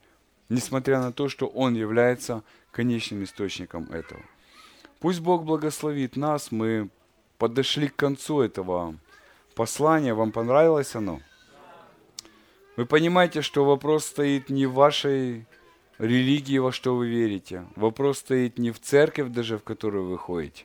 несмотря 0.48 1.00
на 1.00 1.12
то, 1.12 1.28
что 1.28 1.46
Он 1.46 1.74
является 1.74 2.42
конечным 2.70 3.24
источником 3.24 3.84
этого. 3.90 4.22
Пусть 5.00 5.20
Бог 5.20 5.44
благословит 5.44 6.16
нас, 6.16 6.52
мы 6.52 6.90
подошли 7.38 7.88
к 7.88 7.96
концу 7.96 8.42
этого 8.42 8.94
послания. 9.54 10.12
Вам 10.12 10.30
понравилось 10.30 10.94
оно? 10.94 11.20
Вы 12.76 12.84
понимаете, 12.84 13.40
что 13.42 13.64
вопрос 13.64 14.04
стоит 14.04 14.50
не 14.50 14.66
в 14.66 14.74
вашей 14.74 15.46
религии, 15.98 16.58
во 16.58 16.72
что 16.72 16.96
вы 16.96 17.08
верите. 17.08 17.64
Вопрос 17.76 18.18
стоит 18.18 18.58
не 18.58 18.70
в 18.70 18.80
церковь 18.80 19.30
даже, 19.30 19.58
в 19.58 19.62
которую 19.62 20.06
вы 20.06 20.18
ходите. 20.18 20.64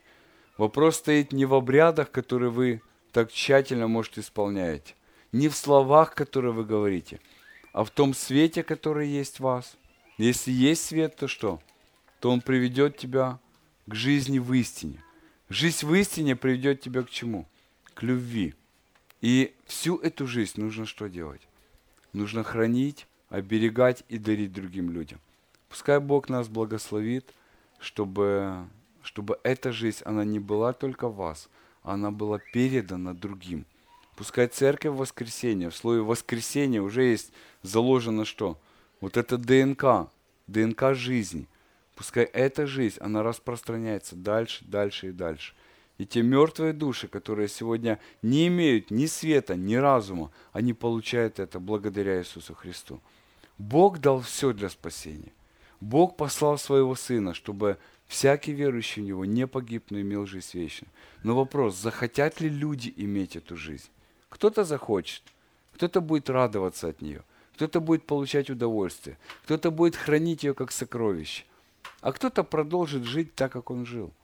Вопрос 0.57 0.97
стоит 0.97 1.33
не 1.33 1.45
в 1.45 1.53
обрядах, 1.53 2.11
которые 2.11 2.51
вы 2.51 2.81
так 3.15 3.31
тщательно, 3.31 3.87
может, 3.87 4.17
исполняете. 4.17 4.93
Не 5.31 5.47
в 5.47 5.55
словах, 5.55 6.13
которые 6.13 6.53
вы 6.53 6.65
говорите, 6.65 7.19
а 7.71 7.83
в 7.83 7.89
том 7.89 8.13
свете, 8.13 8.61
который 8.61 9.07
есть 9.07 9.37
в 9.37 9.43
вас. 9.43 9.77
Если 10.17 10.51
есть 10.51 10.85
свет, 10.85 11.15
то 11.15 11.27
что? 11.27 11.61
То 12.19 12.29
он 12.29 12.41
приведет 12.41 12.97
тебя 12.97 13.39
к 13.87 13.95
жизни 13.95 14.37
в 14.37 14.51
истине. 14.53 15.01
Жизнь 15.49 15.85
в 15.85 15.93
истине 15.93 16.35
приведет 16.35 16.81
тебя 16.81 17.03
к 17.03 17.09
чему? 17.09 17.47
К 17.93 18.03
любви. 18.03 18.53
И 19.21 19.55
всю 19.65 19.97
эту 19.97 20.27
жизнь 20.27 20.59
нужно 20.59 20.85
что 20.85 21.07
делать? 21.07 21.41
нужно 22.15 22.43
хранить, 22.43 23.07
оберегать 23.29 24.03
и 24.09 24.17
дарить 24.17 24.53
другим 24.53 24.91
людям. 24.91 25.19
Пускай 25.69 25.99
Бог 25.99 26.29
нас 26.29 26.47
благословит, 26.47 27.33
чтобы, 27.79 28.67
чтобы 29.03 29.39
эта 29.43 29.71
жизнь, 29.71 30.01
она 30.05 30.23
не 30.23 30.39
была 30.39 30.73
только 30.73 31.07
в 31.07 31.15
вас, 31.15 31.49
она 31.93 32.11
была 32.11 32.39
передана 32.53 33.13
другим. 33.13 33.65
Пускай 34.15 34.47
церковь 34.47 34.97
воскресения, 34.97 35.69
в 35.69 35.75
слове 35.75 36.01
воскресения 36.01 36.81
уже 36.81 37.03
есть 37.03 37.31
заложено 37.61 38.25
что? 38.25 38.57
Вот 39.01 39.17
это 39.17 39.37
ДНК 39.37 40.09
ДНК 40.47 40.93
жизни. 40.93 41.47
Пускай 41.95 42.25
эта 42.25 42.67
жизнь, 42.67 42.97
она 42.99 43.23
распространяется 43.23 44.15
дальше, 44.15 44.65
дальше 44.65 45.09
и 45.09 45.11
дальше. 45.11 45.53
И 45.97 46.05
те 46.05 46.21
мертвые 46.21 46.73
души, 46.73 47.07
которые 47.07 47.47
сегодня 47.47 47.99
не 48.21 48.47
имеют 48.47 48.91
ни 48.91 49.05
света, 49.05 49.55
ни 49.55 49.75
разума, 49.75 50.31
они 50.51 50.73
получают 50.73 51.39
это 51.39 51.59
благодаря 51.59 52.19
Иисусу 52.19 52.53
Христу. 52.53 53.01
Бог 53.57 53.99
дал 53.99 54.19
все 54.19 54.51
для 54.51 54.69
спасения. 54.69 55.31
Бог 55.81 56.17
послал 56.17 56.57
своего 56.57 56.95
Сына, 56.95 57.33
чтобы 57.33 57.77
всякий 58.07 58.53
верующий 58.53 59.01
в 59.01 59.05
Него 59.05 59.25
не 59.25 59.47
погиб, 59.47 59.85
но 59.89 59.99
имел 59.99 60.25
жизнь 60.25 60.49
вечную. 60.53 60.91
Но 61.23 61.35
вопрос, 61.35 61.75
захотят 61.75 62.41
ли 62.41 62.49
люди 62.49 62.93
иметь 62.97 63.35
эту 63.35 63.57
жизнь? 63.57 63.89
Кто-то 64.29 64.63
захочет, 64.63 65.23
кто-то 65.73 66.01
будет 66.01 66.29
радоваться 66.29 66.87
от 66.87 67.01
нее, 67.01 67.23
кто-то 67.55 67.79
будет 67.79 68.05
получать 68.05 68.49
удовольствие, 68.49 69.17
кто-то 69.43 69.71
будет 69.71 69.95
хранить 69.95 70.43
ее 70.43 70.53
как 70.53 70.71
сокровище, 70.71 71.43
а 72.01 72.11
кто-то 72.11 72.43
продолжит 72.43 73.03
жить 73.03 73.35
так, 73.35 73.51
как 73.51 73.71
он 73.71 73.85
жил– 73.85 74.11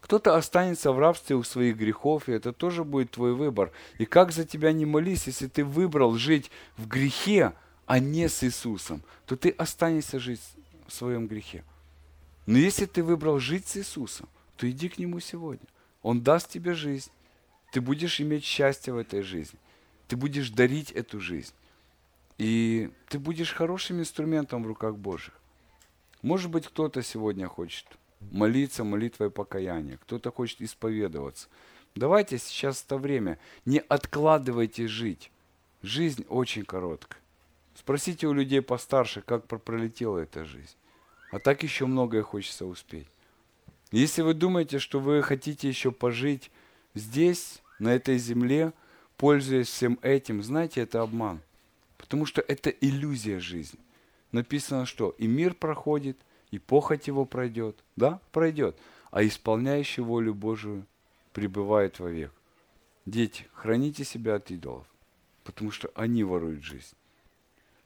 кто-то 0.00 0.36
останется 0.36 0.92
в 0.92 0.98
рабстве 0.98 1.36
у 1.36 1.42
своих 1.42 1.76
грехов, 1.76 2.28
и 2.28 2.32
это 2.32 2.52
тоже 2.52 2.84
будет 2.84 3.12
твой 3.12 3.34
выбор. 3.34 3.70
И 3.98 4.06
как 4.06 4.32
за 4.32 4.44
тебя 4.44 4.72
не 4.72 4.86
молись, 4.86 5.26
если 5.26 5.46
ты 5.46 5.64
выбрал 5.64 6.14
жить 6.14 6.50
в 6.76 6.88
грехе, 6.88 7.52
а 7.86 7.98
не 7.98 8.28
с 8.28 8.42
Иисусом, 8.42 9.02
то 9.26 9.36
ты 9.36 9.50
останешься 9.50 10.18
жить 10.18 10.40
в 10.90 10.94
своем 10.94 11.26
грехе. 11.26 11.64
Но 12.46 12.58
если 12.58 12.86
ты 12.86 13.02
выбрал 13.02 13.38
жить 13.38 13.66
с 13.66 13.76
Иисусом, 13.76 14.28
то 14.56 14.70
иди 14.70 14.88
к 14.88 14.98
Нему 14.98 15.20
сегодня. 15.20 15.66
Он 16.02 16.22
даст 16.22 16.50
тебе 16.50 16.74
жизнь. 16.74 17.10
Ты 17.72 17.80
будешь 17.80 18.20
иметь 18.20 18.44
счастье 18.44 18.92
в 18.92 18.98
этой 18.98 19.22
жизни. 19.22 19.58
Ты 20.08 20.16
будешь 20.16 20.50
дарить 20.50 20.90
эту 20.90 21.20
жизнь. 21.20 21.54
И 22.38 22.90
ты 23.08 23.18
будешь 23.18 23.52
хорошим 23.52 24.00
инструментом 24.00 24.64
в 24.64 24.66
руках 24.66 24.96
Божьих. 24.96 25.34
Может 26.22 26.50
быть, 26.50 26.66
кто-то 26.66 27.02
сегодня 27.02 27.46
хочет 27.46 27.86
молиться 28.30 28.84
молитвой 28.84 29.30
покаяния, 29.30 29.98
кто-то 29.98 30.30
хочет 30.30 30.60
исповедоваться. 30.60 31.48
Давайте 31.94 32.38
сейчас 32.38 32.82
это 32.84 32.98
время, 32.98 33.38
не 33.64 33.78
откладывайте 33.78 34.86
жить. 34.86 35.30
Жизнь 35.82 36.24
очень 36.28 36.64
короткая. 36.64 37.20
Спросите 37.74 38.26
у 38.26 38.32
людей 38.32 38.60
постарше, 38.60 39.22
как 39.22 39.46
пролетела 39.46 40.18
эта 40.18 40.44
жизнь. 40.44 40.76
А 41.30 41.38
так 41.38 41.62
еще 41.62 41.86
многое 41.86 42.22
хочется 42.22 42.66
успеть. 42.66 43.08
Если 43.92 44.22
вы 44.22 44.34
думаете, 44.34 44.78
что 44.78 45.00
вы 45.00 45.22
хотите 45.22 45.68
еще 45.68 45.92
пожить 45.92 46.50
здесь, 46.94 47.62
на 47.78 47.94
этой 47.94 48.18
земле, 48.18 48.72
пользуясь 49.16 49.68
всем 49.68 49.98
этим, 50.02 50.42
знаете, 50.42 50.82
это 50.82 51.00
обман. 51.00 51.40
Потому 51.96 52.26
что 52.26 52.42
это 52.42 52.68
иллюзия 52.70 53.40
жизни. 53.40 53.80
Написано, 54.32 54.84
что 54.86 55.14
и 55.18 55.26
мир 55.26 55.54
проходит– 55.54 56.18
и 56.50 56.58
похоть 56.58 57.06
его 57.06 57.24
пройдет. 57.24 57.82
Да, 57.96 58.20
пройдет. 58.32 58.76
А 59.10 59.24
исполняющий 59.24 60.02
волю 60.02 60.34
Божию 60.34 60.86
пребывает 61.32 61.98
вовек. 61.98 62.32
Дети, 63.06 63.46
храните 63.54 64.04
себя 64.04 64.36
от 64.36 64.50
идолов, 64.50 64.86
потому 65.44 65.70
что 65.70 65.90
они 65.94 66.22
воруют 66.22 66.62
жизнь. 66.62 66.94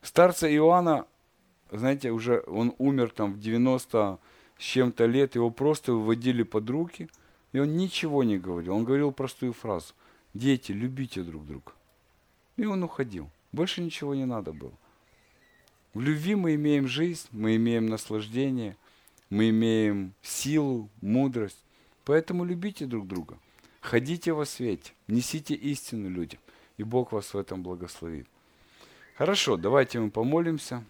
Старца 0.01 0.53
Иоанна, 0.53 1.07
знаете, 1.71 2.11
уже 2.11 2.43
он 2.47 2.73
умер 2.77 3.11
там 3.11 3.33
в 3.33 3.39
90 3.39 4.19
с 4.57 4.61
чем-то 4.63 5.05
лет, 5.05 5.35
его 5.35 5.49
просто 5.49 5.93
выводили 5.93 6.43
под 6.43 6.69
руки, 6.69 7.09
и 7.51 7.59
он 7.59 7.75
ничего 7.77 8.23
не 8.23 8.37
говорил. 8.37 8.75
Он 8.75 8.83
говорил 8.83 9.11
простую 9.11 9.53
фразу. 9.53 9.93
Дети, 10.33 10.71
любите 10.71 11.23
друг 11.23 11.45
друга. 11.45 11.71
И 12.57 12.65
он 12.65 12.83
уходил. 12.83 13.29
Больше 13.51 13.81
ничего 13.81 14.15
не 14.15 14.25
надо 14.25 14.51
было. 14.53 14.73
В 15.93 16.01
любви 16.01 16.35
мы 16.35 16.55
имеем 16.55 16.87
жизнь, 16.87 17.27
мы 17.31 17.55
имеем 17.55 17.85
наслаждение, 17.85 18.75
мы 19.29 19.49
имеем 19.49 20.13
силу, 20.21 20.89
мудрость. 21.01 21.63
Поэтому 22.03 22.43
любите 22.43 22.85
друг 22.85 23.07
друга. 23.07 23.37
Ходите 23.81 24.33
во 24.33 24.45
свете, 24.45 24.93
несите 25.07 25.53
истину 25.53 26.09
людям, 26.09 26.39
и 26.77 26.83
Бог 26.83 27.11
вас 27.11 27.33
в 27.33 27.37
этом 27.37 27.63
благословит. 27.63 28.27
Хорошо, 29.15 29.57
давайте 29.57 29.99
мы 29.99 30.09
помолимся. 30.09 30.83